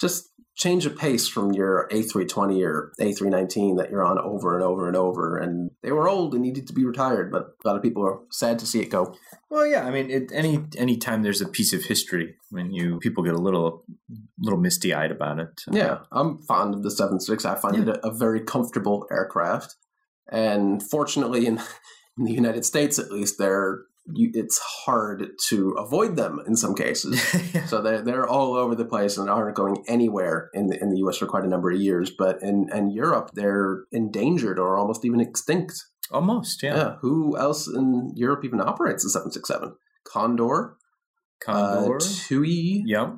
[0.00, 4.88] just change of pace from your A320 or A319 that you're on over and over
[4.88, 5.36] and over.
[5.36, 8.20] And they were old and needed to be retired, but a lot of people are
[8.30, 9.14] sad to see it go.
[9.50, 12.98] Well, yeah, I mean, it, any any time there's a piece of history, when you
[12.98, 13.84] people get a little
[14.40, 15.62] little misty eyed about it.
[15.68, 17.44] Uh, yeah, I'm fond of the 76.
[17.44, 17.82] I find yeah.
[17.82, 19.76] it a, a very comfortable aircraft,
[20.30, 21.60] and fortunately, in
[22.18, 26.74] in the United States at least, they're you, it's hard to avoid them in some
[26.74, 27.20] cases.
[27.54, 27.66] yeah.
[27.66, 30.98] So they're they're all over the place and aren't going anywhere in the in the
[30.98, 31.18] U.S.
[31.18, 32.10] for quite a number of years.
[32.10, 35.74] But in in Europe, they're endangered or almost even extinct.
[36.10, 36.76] Almost, yeah.
[36.76, 36.96] yeah.
[37.00, 39.74] Who else in Europe even operates the seven six seven?
[40.04, 40.76] Condor,
[41.40, 42.84] Condor, uh, TUI.
[42.86, 43.16] Yep.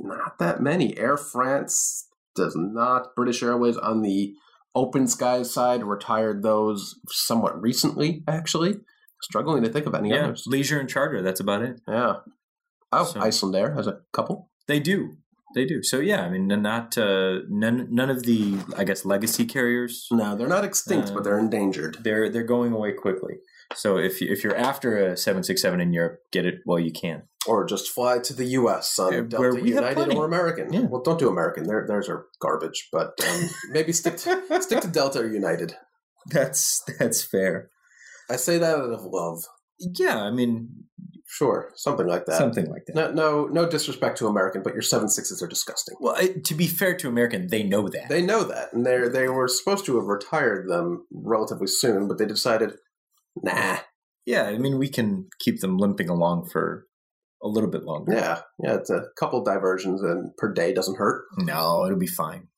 [0.00, 0.96] Not that many.
[0.96, 3.16] Air France does not.
[3.16, 4.34] British Airways on the
[4.76, 8.76] open skies side retired those somewhat recently, actually
[9.22, 10.44] struggling to think of any yeah, others.
[10.46, 11.22] Leisure and charter.
[11.22, 11.80] That's about it.
[11.88, 12.16] Yeah.
[12.92, 14.50] Oh, so, Icelandair has a couple.
[14.66, 15.16] They do.
[15.54, 15.82] They do.
[15.82, 20.06] So yeah, I mean, not uh, none none of the I guess legacy carriers.
[20.10, 21.98] No, they're not extinct, uh, but they're endangered.
[22.02, 23.34] They're they're going away quickly.
[23.74, 26.78] So if you, if you're after a seven six seven in Europe, get it while
[26.78, 28.98] you can, or just fly to the U.S.
[28.98, 30.72] on yeah, Delta United or American.
[30.72, 30.82] Yeah.
[30.82, 31.64] Well, don't do American.
[31.64, 35.76] Their theirs are garbage, but um, maybe stick to, stick to Delta or United.
[36.26, 37.70] That's that's fair.
[38.30, 39.42] I say that out of love.
[39.78, 40.68] Yeah, I mean,
[41.26, 42.36] sure, something like that.
[42.36, 42.96] Something like that.
[42.96, 45.96] No, no, no disrespect to American, but your seven sixes are disgusting.
[46.00, 48.08] Well, to be fair to American, they know that.
[48.08, 52.18] They know that, and they they were supposed to have retired them relatively soon, but
[52.18, 52.72] they decided,
[53.42, 53.78] nah.
[54.26, 56.86] Yeah, I mean, we can keep them limping along for
[57.42, 58.12] a little bit longer.
[58.12, 61.24] Yeah, yeah, it's a couple diversions and per day doesn't hurt.
[61.38, 62.48] No, it'll be fine.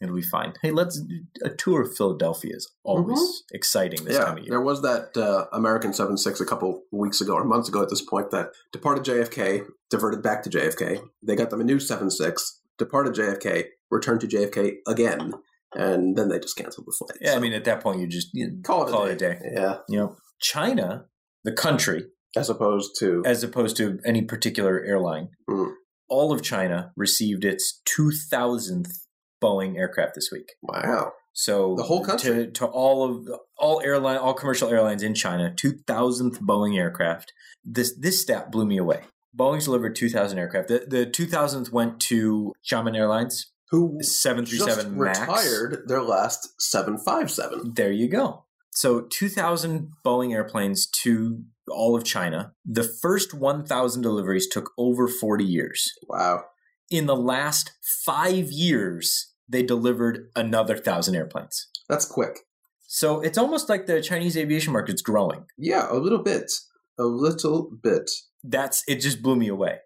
[0.00, 0.54] It'll be fine.
[0.62, 1.00] Hey, let's
[1.44, 4.50] a tour of Philadelphia is always exciting this yeah, time of year.
[4.50, 8.00] there was that uh, American 7-6 a couple weeks ago or months ago at this
[8.00, 11.02] point that departed JFK, diverted back to JFK.
[11.22, 12.40] They got them a new 7-6,
[12.78, 15.34] departed JFK, returned to JFK again,
[15.74, 17.18] and then they just canceled the flight.
[17.20, 19.18] Yeah, So I mean, at that point, you just you call it, call a, it
[19.18, 19.32] day.
[19.32, 19.50] a day.
[19.54, 21.04] Yeah, You know, China,
[21.44, 25.72] the country, as opposed to as opposed to any particular airline, Mm.
[26.08, 28.92] all of China received its two thousandth
[29.42, 30.52] Boeing aircraft this week.
[30.62, 31.12] wow.
[31.32, 32.46] So The whole country?
[32.46, 37.32] to, to all of all airline all commercial airlines in China, two thousandth Boeing aircraft.
[37.64, 39.02] This this stat blew me away.
[39.38, 40.68] Boeing's delivered two thousand aircraft.
[40.68, 45.20] The the two thousandth went to Xiamen Airlines, Who seven three just seven Max.
[45.20, 47.74] retired their last 757.
[47.74, 48.44] There you go.
[48.72, 52.52] So 2,000 Boeing airplanes to all of China.
[52.64, 55.92] The first 1,000 deliveries took over 40 years.
[56.08, 56.44] Wow.
[56.88, 57.72] In the last
[58.04, 61.68] five years, they delivered another 1,000 airplanes.
[61.88, 62.38] That's quick.
[62.86, 65.44] So it's almost like the Chinese aviation market's growing.
[65.58, 66.50] Yeah, a little bit.
[66.98, 68.10] A little bit.
[68.42, 68.96] That's it.
[68.96, 69.78] Just blew me away.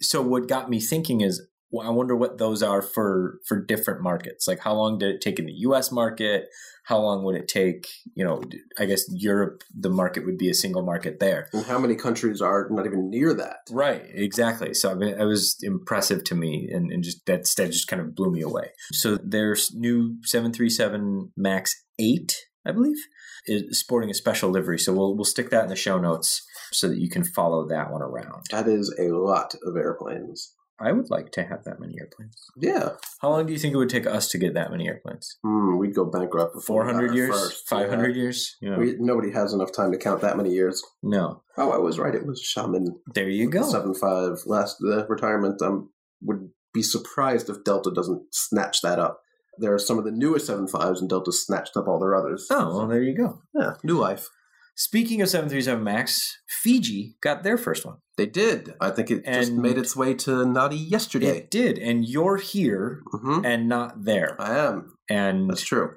[0.00, 1.46] So what got me thinking is,
[1.80, 4.46] I wonder what those are for for different markets.
[4.46, 5.90] Like, how long did it take in the U.S.
[5.90, 6.48] market?
[6.84, 7.88] How long would it take?
[8.14, 8.42] You know,
[8.78, 11.48] I guess Europe, the market would be a single market there.
[11.52, 13.58] And how many countries are not even near that?
[13.70, 14.74] Right, exactly.
[14.74, 18.02] So I mean, it was impressive to me, and, and just that that just kind
[18.02, 18.72] of blew me away.
[18.92, 22.98] So there's new 737 Max 8, I believe,
[23.46, 24.78] is sporting a special livery.
[24.78, 27.90] So we'll we'll stick that in the show notes so that you can follow that
[27.90, 28.44] one around.
[28.50, 30.54] That is a lot of airplanes.
[30.82, 32.36] I would like to have that many airplanes.
[32.56, 32.90] Yeah.
[33.20, 35.38] How long do you think it would take us to get that many airplanes?
[35.44, 37.62] Hmm, we'd go bankrupt before 400 years?
[37.68, 38.22] 500 Yeah.
[38.22, 38.56] years?
[38.60, 38.76] Yeah.
[38.78, 40.82] We, nobody has enough time to count that many years.
[41.02, 41.42] no.
[41.56, 42.14] Oh, I was right.
[42.14, 43.62] It was Xiamen There you go.
[43.62, 45.60] seven five last uh, retirement.
[45.62, 45.90] Um,
[46.22, 49.20] would be surprised if Delta doesn't snatch that up.
[49.58, 52.46] There are some of the newest seven fives, and Delta snatched up all their others.
[52.50, 53.42] Oh, well, there you go.
[53.54, 54.30] Yeah, new life.
[54.74, 57.98] Speaking of 737 MAX, Fiji got their first one.
[58.16, 58.74] They did.
[58.80, 61.38] I think it just made its way to Nadi yesterday.
[61.38, 64.36] It did, and you're here hmm and not there.
[64.40, 64.96] I am.
[65.08, 65.96] And That's true.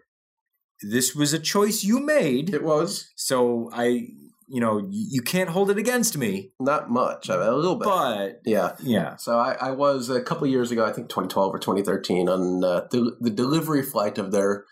[0.82, 2.54] this was a choice you made.
[2.54, 4.08] It was So I,
[4.48, 6.52] you know, you can't hold it against me.
[6.60, 7.30] not much.
[7.30, 7.86] I mean, a little bit.
[7.86, 8.76] But yeah.
[8.84, 12.64] yeah, So I, I was a couple years ago, I think 2012 or 2013, on
[12.64, 14.66] uh, the, the delivery flight of their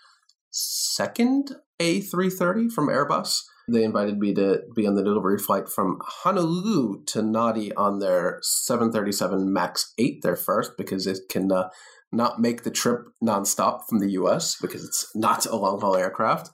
[0.52, 3.39] second A330 from Airbus.
[3.69, 8.39] They invited me to be on the delivery flight from Honolulu to Nadi on their
[8.41, 11.69] 737 MAX 8, their first, because it can uh,
[12.12, 16.52] not make the trip nonstop from the US because it's not a long haul aircraft.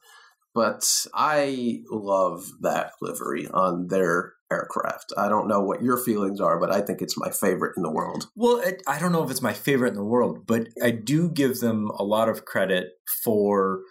[0.54, 5.14] But I love that livery on their aircraft.
[5.16, 7.92] I don't know what your feelings are, but I think it's my favorite in the
[7.92, 8.28] world.
[8.36, 11.30] Well, it, I don't know if it's my favorite in the world, but I do
[11.30, 12.88] give them a lot of credit
[13.24, 13.82] for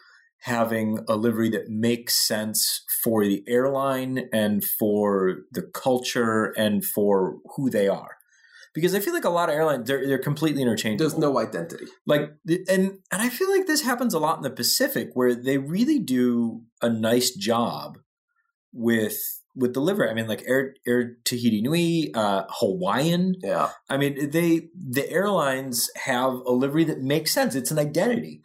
[0.42, 7.38] having a livery that makes sense for the airline and for the culture and for
[7.56, 8.16] who they are.
[8.74, 11.08] Because I feel like a lot of airlines they're they're completely interchangeable.
[11.10, 11.86] There's no identity.
[12.06, 15.58] like and and I feel like this happens a lot in the Pacific where they
[15.58, 17.98] really do a nice job
[18.72, 19.18] with
[19.56, 20.08] with the livery.
[20.08, 23.34] I mean, like Air Air Tahiti Nui, uh, Hawaiian.
[23.42, 23.70] Yeah.
[23.90, 27.56] I mean, they the airlines have a livery that makes sense.
[27.56, 28.42] It's an identity.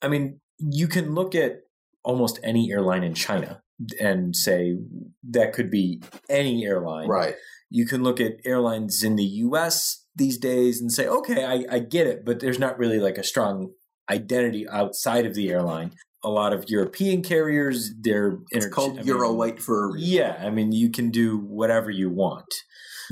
[0.00, 1.62] I mean, you can look at
[2.04, 3.62] almost any airline in China
[4.00, 4.76] and say
[5.28, 7.08] that could be any airline.
[7.08, 7.34] Right.
[7.70, 11.78] You can look at airlines in the US these days and say, okay, I, I
[11.78, 13.72] get it, but there's not really like a strong
[14.10, 15.92] identity outside of the airline.
[16.22, 19.92] A lot of European carriers, they're It's inter- called I Euro mean, White for a
[19.92, 20.10] reason.
[20.12, 22.52] yeah, I mean, you can do whatever you want.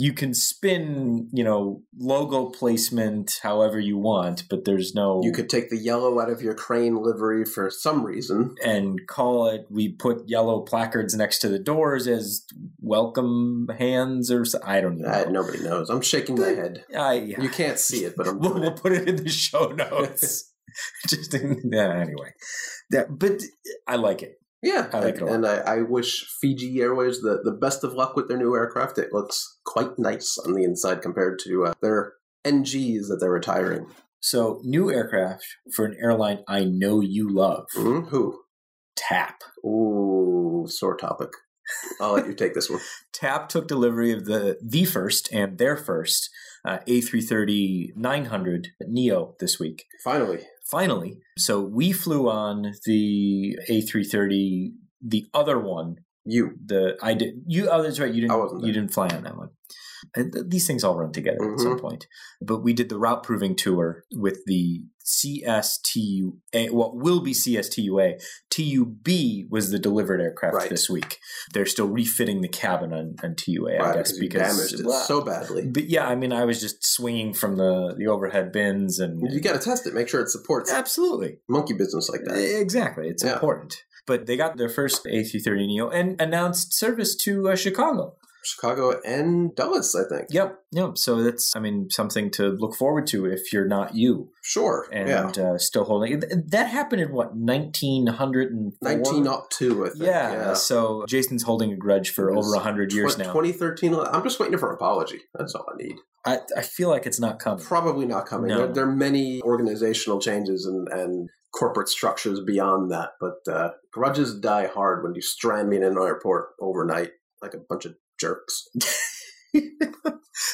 [0.01, 5.21] You can spin, you know, logo placement however you want, but there's no.
[5.25, 8.55] You could take the yellow out of your crane livery for some reason.
[8.65, 9.67] and call it.
[9.71, 12.45] We put yellow placards next to the doors as
[12.81, 15.09] welcome hands, or I don't know.
[15.09, 15.91] Uh, nobody knows.
[15.91, 16.85] I'm shaking my head.
[16.97, 17.41] I, yeah.
[17.41, 20.53] You can't see it, but I'm we'll, we'll put it in the show notes.
[21.09, 22.33] Just in, yeah, anyway.
[22.91, 23.43] That, but
[23.87, 24.37] I like it.
[24.63, 25.35] Yeah, I like it a lot.
[25.35, 28.99] and I, I wish Fiji Airways the, the best of luck with their new aircraft.
[28.99, 32.15] It looks quite nice on the inside compared to uh, their
[32.45, 33.87] NGs that they're retiring.
[34.21, 35.45] So, new aircraft
[35.77, 37.67] for an airline I know you love.
[37.77, 38.09] Mhm.
[38.09, 38.41] Who?
[38.97, 39.43] TAP.
[39.65, 41.29] Ooh, sore topic.
[42.01, 42.81] I'll let you take this one.
[43.13, 46.31] TAP took delivery of the the first and their first
[46.65, 49.85] uh, A330 900 Neo this week.
[50.05, 55.97] Finally, Finally, so we flew on the A330, the other one
[56.29, 56.53] You.
[56.65, 57.69] The I did you.
[57.71, 58.13] Oh, that's right.
[58.13, 58.33] You didn't.
[58.33, 59.51] I you didn't fly on that one.
[60.15, 61.81] And th- these things all run together at some Mhm.
[61.81, 62.07] point.
[62.41, 66.71] But we did the route proving tour with the CSTUA.
[66.71, 68.21] What will be CSTUA?
[68.51, 70.71] TUB was the delivered aircraft Right.
[70.71, 71.19] this week.
[71.53, 74.91] They're still refitting the cabin on, on TUA, I Right, guess, you because damaged it
[75.07, 75.67] so badly.
[75.69, 79.41] But yeah, I mean, I was just swinging from the the overhead bins and You
[79.41, 79.95] got to test it.
[79.95, 82.39] Make sure it supports absolutely monkey business like that.
[82.61, 83.09] exactly.
[83.09, 83.35] It's Yeah.
[83.35, 83.83] important.
[84.09, 88.17] But they got their first A330 Neo and announced service to uh, Chicago.
[88.43, 90.29] Chicago and Dallas, I think.
[90.31, 90.97] Yep, yep.
[90.97, 94.89] So that's, I mean, something to look forward to if you're not you Sure.
[94.93, 95.45] and yeah.
[95.45, 96.21] uh, still holding.
[96.21, 98.67] th- That happened in what 1904?
[98.81, 99.95] 19 up I think.
[99.97, 103.33] Yeah, So Jason's holding a grudge for over hundred years Tw- now.
[103.33, 103.95] 2013.
[103.95, 105.21] I'm just waiting for an apology.
[105.35, 105.97] That's all I need.
[106.25, 107.65] I, I feel like it's not coming.
[107.65, 108.49] Probably not coming.
[108.49, 108.59] No.
[108.59, 114.39] There, there are many organizational changes and, and corporate structures beyond that, but uh, grudges
[114.39, 117.11] die hard when you strand me in an airport overnight
[117.43, 118.69] like a bunch of jerks.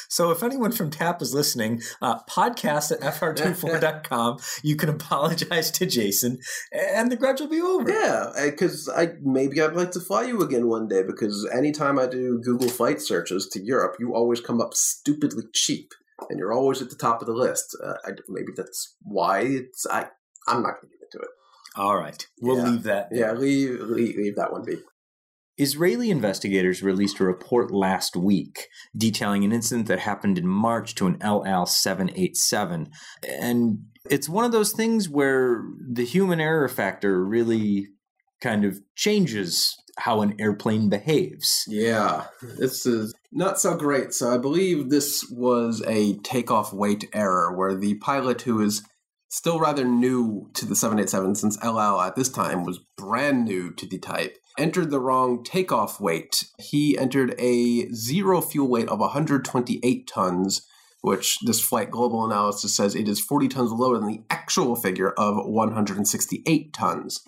[0.09, 5.85] so if anyone from TAP is listening, uh, podcast at fr24.com, you can apologize to
[5.85, 6.39] Jason
[6.73, 7.87] and the grudge will be over.
[7.87, 11.03] Yeah, because I maybe I'd like to fly you again one day.
[11.03, 15.91] Because anytime I do Google flight searches to Europe, you always come up stupidly cheap,
[16.31, 17.77] and you're always at the top of the list.
[17.83, 19.85] Uh, I, maybe that's why it's.
[19.85, 20.07] I
[20.47, 21.29] I'm not going to get into it.
[21.75, 22.25] All right.
[22.41, 22.69] We'll Yeah.
[22.69, 23.09] leave that.
[23.11, 23.19] there.
[23.19, 24.77] Yeah, leave, leave leave that one be.
[25.57, 31.07] Israeli investigators released a report last week detailing an incident that happened in March to
[31.07, 32.89] an El Al 787.
[33.27, 37.87] And it's one of those things where the human error factor really
[38.41, 41.63] kind of changes how an airplane behaves.
[41.69, 42.25] Yeah,
[42.57, 44.13] this is not so great.
[44.13, 48.83] So I believe this was a takeoff weight error where the pilot who is
[49.35, 53.71] still rather new to the 787 since El Al at this time was brand new
[53.73, 56.45] to the type entered the wrong takeoff weight.
[56.57, 60.65] He entered a zero fuel weight of 128 tons,
[61.01, 65.11] which this flight global analysis says it is 40 tons lower than the actual figure
[65.11, 67.21] of 168 tons.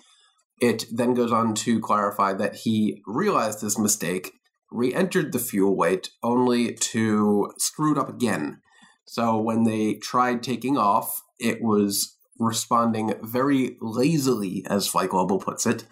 [0.60, 4.32] It then goes on to clarify that he realized this mistake,
[4.72, 8.60] re entered the fuel weight, only to screw it up again.
[9.06, 15.66] So when they tried taking off, it was responding very lazily, as Flight Global puts
[15.66, 15.84] it,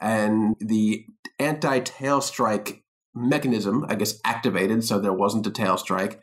[0.00, 1.04] and the
[1.38, 2.84] anti tail strike
[3.14, 6.20] mechanism, I guess, activated, so there wasn't a tail strike,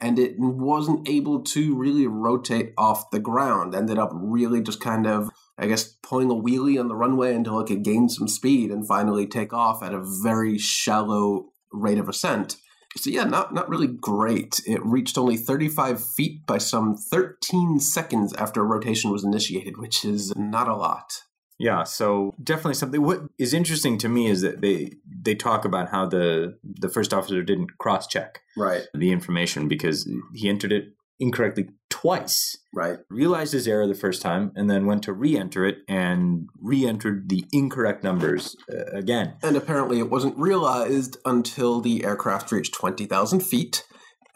[0.00, 3.74] and it wasn't able to really rotate off the ground.
[3.74, 7.60] Ended up really just kind of, I guess, pulling a wheelie on the runway until
[7.60, 12.08] it could gain some speed and finally take off at a very shallow rate of
[12.08, 12.56] ascent.
[12.96, 14.60] So yeah, not not really great.
[14.66, 20.32] It reached only 35 feet by some 13 seconds after rotation was initiated, which is
[20.36, 21.12] not a lot.
[21.58, 23.02] Yeah, so definitely something.
[23.02, 27.12] What is interesting to me is that they they talk about how the the first
[27.12, 31.68] officer didn't cross check Right, the information because he entered it incorrectly
[32.00, 32.58] twice.
[32.72, 32.98] right.
[33.10, 37.44] Realized his error the first time, and then went to re-enter it and re-entered the
[37.52, 39.34] incorrect numbers uh, again.
[39.42, 43.84] And apparently, it wasn't realized until the aircraft reached 20,000 feet.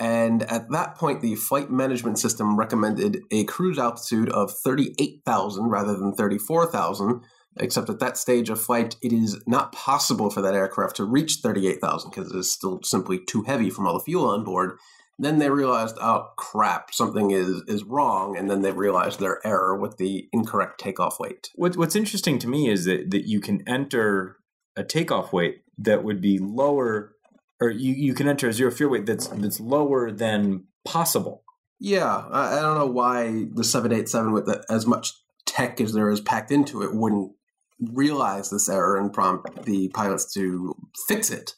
[0.00, 5.96] And at that point, the flight management system recommended a cruise altitude of 38,000 rather
[5.96, 7.22] than 34,000.
[7.58, 11.40] Except at that stage of flight, it is not possible for that aircraft to reach
[11.42, 14.78] 38,000 because it is still simply too heavy from all the fuel on board.
[15.18, 18.36] Then they realized, oh crap, something is, is wrong.
[18.36, 21.50] And then they realized their error with the incorrect takeoff weight.
[21.54, 24.38] What, what's interesting to me is that, that you can enter
[24.76, 27.14] a takeoff weight that would be lower,
[27.60, 31.44] or you, you can enter a zero fuel weight that's that's lower than possible.
[31.78, 35.12] Yeah, I, I don't know why the 787 with the, as much
[35.46, 37.32] tech as there is packed into it wouldn't
[37.80, 40.74] realize this error and prompt the pilots to
[41.08, 41.54] fix it.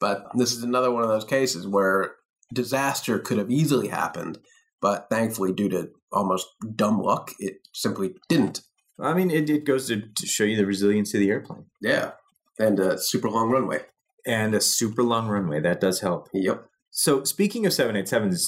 [0.00, 2.14] But this is another one of those cases where
[2.52, 4.38] disaster could have easily happened,
[4.80, 8.62] but thankfully, due to almost dumb luck, it simply didn't.
[9.00, 12.12] I mean, it, it goes to, to show you the resilience of the airplane Yeah,
[12.58, 13.80] and a super long runway.
[14.26, 15.60] and a super long runway.
[15.60, 16.28] That does help.
[16.32, 16.64] Yep.
[16.90, 18.46] So, speaking of 787s,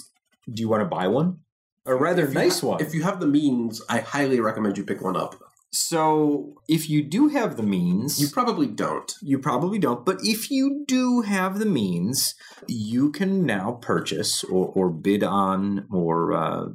[0.53, 1.39] do you want to buy one?
[1.87, 2.81] A rather nice ha- one.
[2.83, 5.37] If you have the means, I highly recommend you pick one up.
[5.73, 9.13] So, if you do have the means, You probably don't.
[9.23, 12.35] You probably don't, but if you do have the means,
[12.67, 16.67] you can now purchase or, or bid on or uh,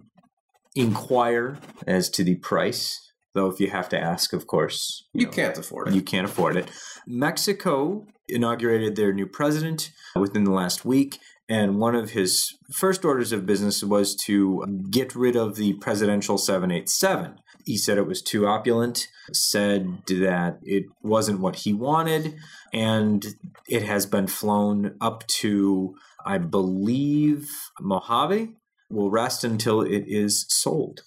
[0.76, 3.02] inquire as to the price.
[3.34, 5.94] Though, if you have to ask, of course, You know, can't afford it.
[5.94, 6.72] You can't afford it.
[7.06, 13.32] Mexico inaugurated their new president within the last week, And one of his first orders
[13.32, 17.40] of business was to get rid of the presidential 787.
[17.66, 22.36] He said it was too opulent, said that it wasn't what he wanted,
[22.74, 23.26] and
[23.68, 28.54] it has been flown up to, I believe, Mojave.
[28.92, 31.02] Will rest until it is sold.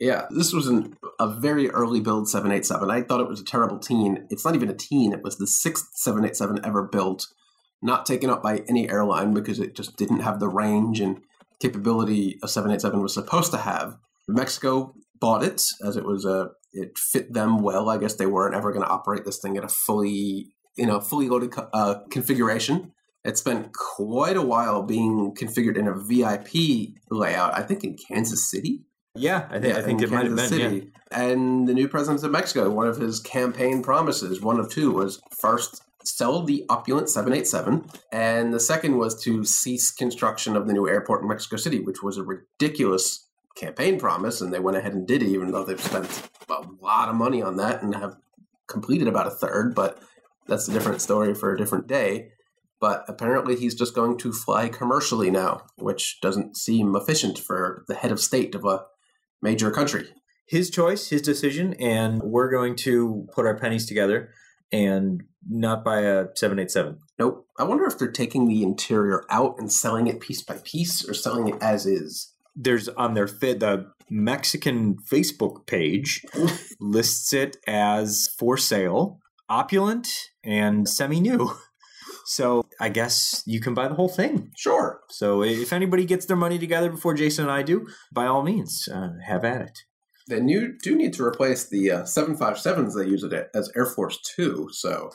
[0.00, 2.90] Yeah, this was an, a very early build 787.
[2.90, 4.26] I thought it was a terrible teen.
[4.28, 7.28] It's not even a teen, it was the sixth 787 ever built,
[7.82, 11.20] not taken up by any airline because it just didn't have the range and
[11.60, 13.96] capability a 787 was supposed to have.
[14.28, 17.88] Mexico bought it as it was a it fit them well.
[17.88, 21.00] I guess they weren't ever going to operate this thing at a fully you know
[21.00, 22.92] fully loaded uh, configuration.
[23.24, 27.56] It spent quite a while being configured in a VIP layout.
[27.56, 28.80] I think in Kansas City.
[29.14, 30.60] Yeah, I think I think in it might have Kansas been.
[30.60, 30.68] Yeah.
[30.68, 30.92] City.
[31.10, 35.20] And the new president of Mexico, one of his campaign promises, one of two, was
[35.38, 40.88] first sell the opulent 787, and the second was to cease construction of the new
[40.88, 45.06] airport in Mexico City, which was a ridiculous campaign promise, and they went ahead and
[45.06, 48.16] did it, even though they've spent a lot of money on that and have
[48.66, 49.74] completed about a third.
[49.74, 49.98] But
[50.46, 52.32] that's a different story for a different day.
[52.80, 57.94] But apparently, he's just going to fly commercially now, which doesn't seem efficient for the
[57.94, 58.84] head of state of a
[59.40, 60.08] major country.
[60.46, 64.30] His choice, his decision, and we're going to put our pennies together
[64.72, 66.98] and not by a 787.
[67.18, 67.46] Nope.
[67.58, 71.14] I wonder if they're taking the interior out and selling it piece by piece or
[71.14, 72.32] selling it as is.
[72.54, 76.22] There's on their fit the Mexican Facebook page
[76.80, 80.08] lists it as for sale, opulent
[80.44, 81.52] and semi-new.
[82.24, 84.52] So I guess you can buy the whole thing.
[84.56, 85.00] Sure.
[85.10, 88.88] So if anybody gets their money together before Jason and I do, by all means,
[88.92, 89.78] uh, have at it.
[90.28, 94.18] Then you do need to replace the uh, 757s they use it as Air Force
[94.20, 95.10] Two, so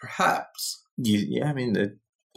[0.00, 0.82] perhaps.
[0.96, 1.86] You, yeah, I mean, uh,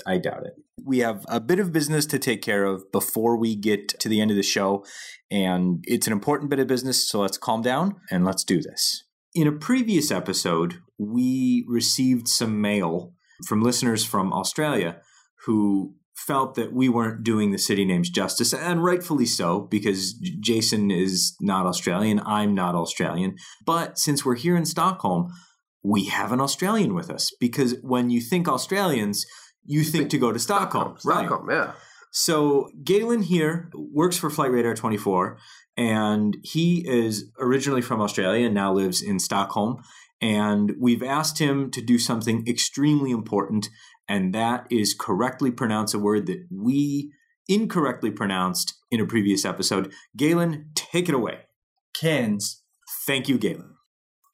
[0.06, 0.54] I doubt it.
[0.84, 4.20] We have a bit of business to take care of before we get to the
[4.20, 4.86] end of the show,
[5.30, 9.04] and it's an important bit of business, so let's calm down and let's do this.
[9.34, 13.14] In a previous episode, we received some mail
[13.48, 14.98] from listeners from Australia
[15.46, 15.96] who
[16.26, 21.36] felt that we weren't doing the city names justice, and rightfully so, because Jason is
[21.42, 23.36] not Australian, I'm not Australian.
[23.66, 25.32] But since we're here in Stockholm,
[25.84, 29.26] we have an Australian with us because when you think Australians,
[29.66, 31.26] you think to go to Stockholm, right?
[31.26, 31.74] Stockholm, yeah.
[32.12, 35.38] So Galen here works for Flight Radar 24,
[35.78, 39.82] and he is originally from Australia and now lives in Stockholm.
[40.22, 43.70] And we've asked him to do something extremely important,
[44.08, 47.12] and that is correctly pronounce a word that we
[47.48, 49.92] incorrectly pronounced in a previous episode.
[50.16, 51.40] Galen, take it away.
[51.94, 52.64] Cairns.
[53.06, 53.76] Thank you, Galen.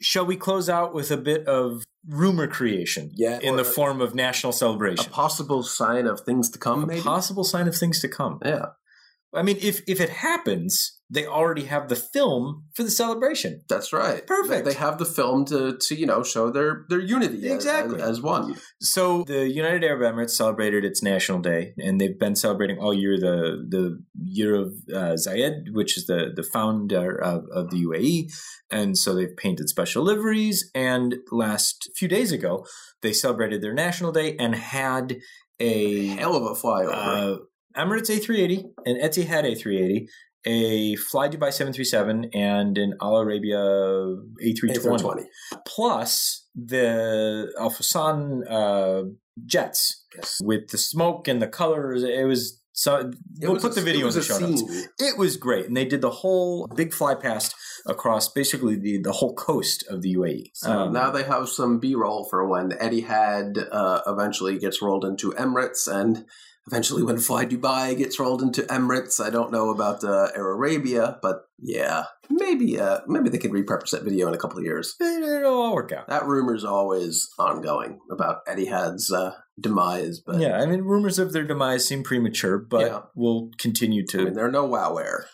[0.01, 3.11] Shall we close out with a bit of rumor creation?
[3.15, 5.13] Yeah, In the a- form of national celebration, A celebration.
[5.13, 7.01] possible sign of things to come, a maybe?
[7.01, 8.39] possible sign of things to come.
[8.45, 8.67] yeah,
[9.33, 13.61] I mean, if if it happens, they already have the film for the celebration.
[13.69, 14.27] that's right.
[14.27, 14.65] Perfect.
[14.65, 18.01] They, have the film to, to you know show their their unity Exactly.
[18.01, 18.55] as, as one.
[18.81, 23.17] So the United Arab Emirates celebrated its national day, and they've been celebrating all year
[23.17, 28.31] the the year of uh, Zayed, which is the the founder of, of the UAE,
[28.69, 30.69] and so they've painted special liveries.
[30.75, 32.65] And last few days ago,
[33.01, 35.17] they celebrated their national day and had
[35.59, 36.91] a Hell of a flyover.
[36.93, 37.37] uh,
[37.75, 40.07] Emirates A380, an Etihad A380,
[40.55, 44.77] a Fly Dubai 737, and an Air Arabia A320.
[44.77, 45.25] A320.
[45.65, 48.19] Plus the Al Fursan
[48.49, 49.03] uh,
[49.45, 50.39] jets Yes.
[50.43, 52.01] with the smoke and the colors.
[52.03, 52.91] It was so.
[53.41, 54.63] It we'll put a- the video in the show notes.
[54.97, 57.53] It was great, and they did the whole big fly past
[57.85, 60.43] across basically the, the whole coast of the UAE.
[60.53, 65.31] So Um, now they have some B-roll for when Etihad uh, eventually gets rolled into
[65.33, 66.25] Emirates, and
[66.67, 69.23] eventually when Fly Dubai gets rolled into Emirates.
[69.23, 73.91] I don't know about uh, Air Arabia, but yeah, maybe uh, maybe they could repurpose
[73.91, 74.95] that video in a couple of years.
[75.01, 76.07] it'll all work out.
[76.07, 81.45] That rumor's always ongoing about Etihad's uh, demise, but yeah, I mean, rumors of their
[81.45, 83.01] demise seem premature, but Yeah.
[83.15, 84.25] we'll continue I to.
[84.25, 85.25] mean, they're no wow air.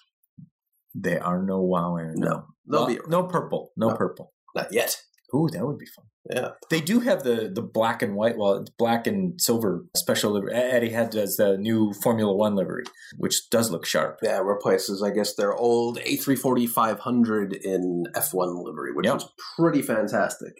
[0.95, 2.13] they are no wow air.
[2.15, 3.71] No, they'll Well, no purple.
[3.75, 3.95] No, No.
[3.95, 4.31] purple.
[4.55, 5.01] not yet.
[5.35, 6.05] Ooh, that would be fun.
[6.31, 10.53] Yeah, They do have the the black and white, well, black and silver special livery.
[10.53, 12.83] Etihad does the new Formula One livery,
[13.17, 14.19] which does look sharp.
[14.23, 19.13] yeah, replaces I guess their old A340 500 in F1 livery, which Yep.
[19.15, 20.53] was pretty fantastic.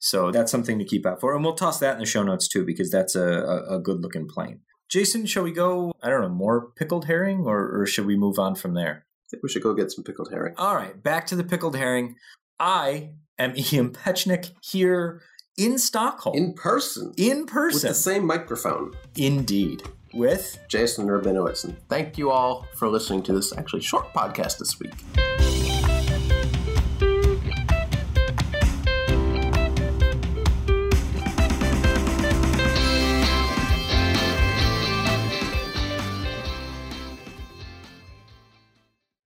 [0.00, 2.48] So that's something to keep out for, and we'll toss that in the show notes
[2.48, 4.60] too because that's a, a, a good looking plane.
[4.90, 5.92] Jason, shall we go?
[6.02, 9.06] I don't know, more pickled herring, or, or should we move on from there?
[9.06, 10.54] I think we should go get some pickled herring.
[10.58, 12.16] All right, back to the pickled herring.
[12.60, 15.22] I am Ian Petchenik here
[15.56, 17.88] in Stockholm, in person in person.
[17.88, 18.92] with the same microphone.
[19.16, 19.82] Indeed.
[20.12, 21.64] with Jason Rabinowitz.
[21.64, 24.94] And thank you all for listening to this actually short podcast this week.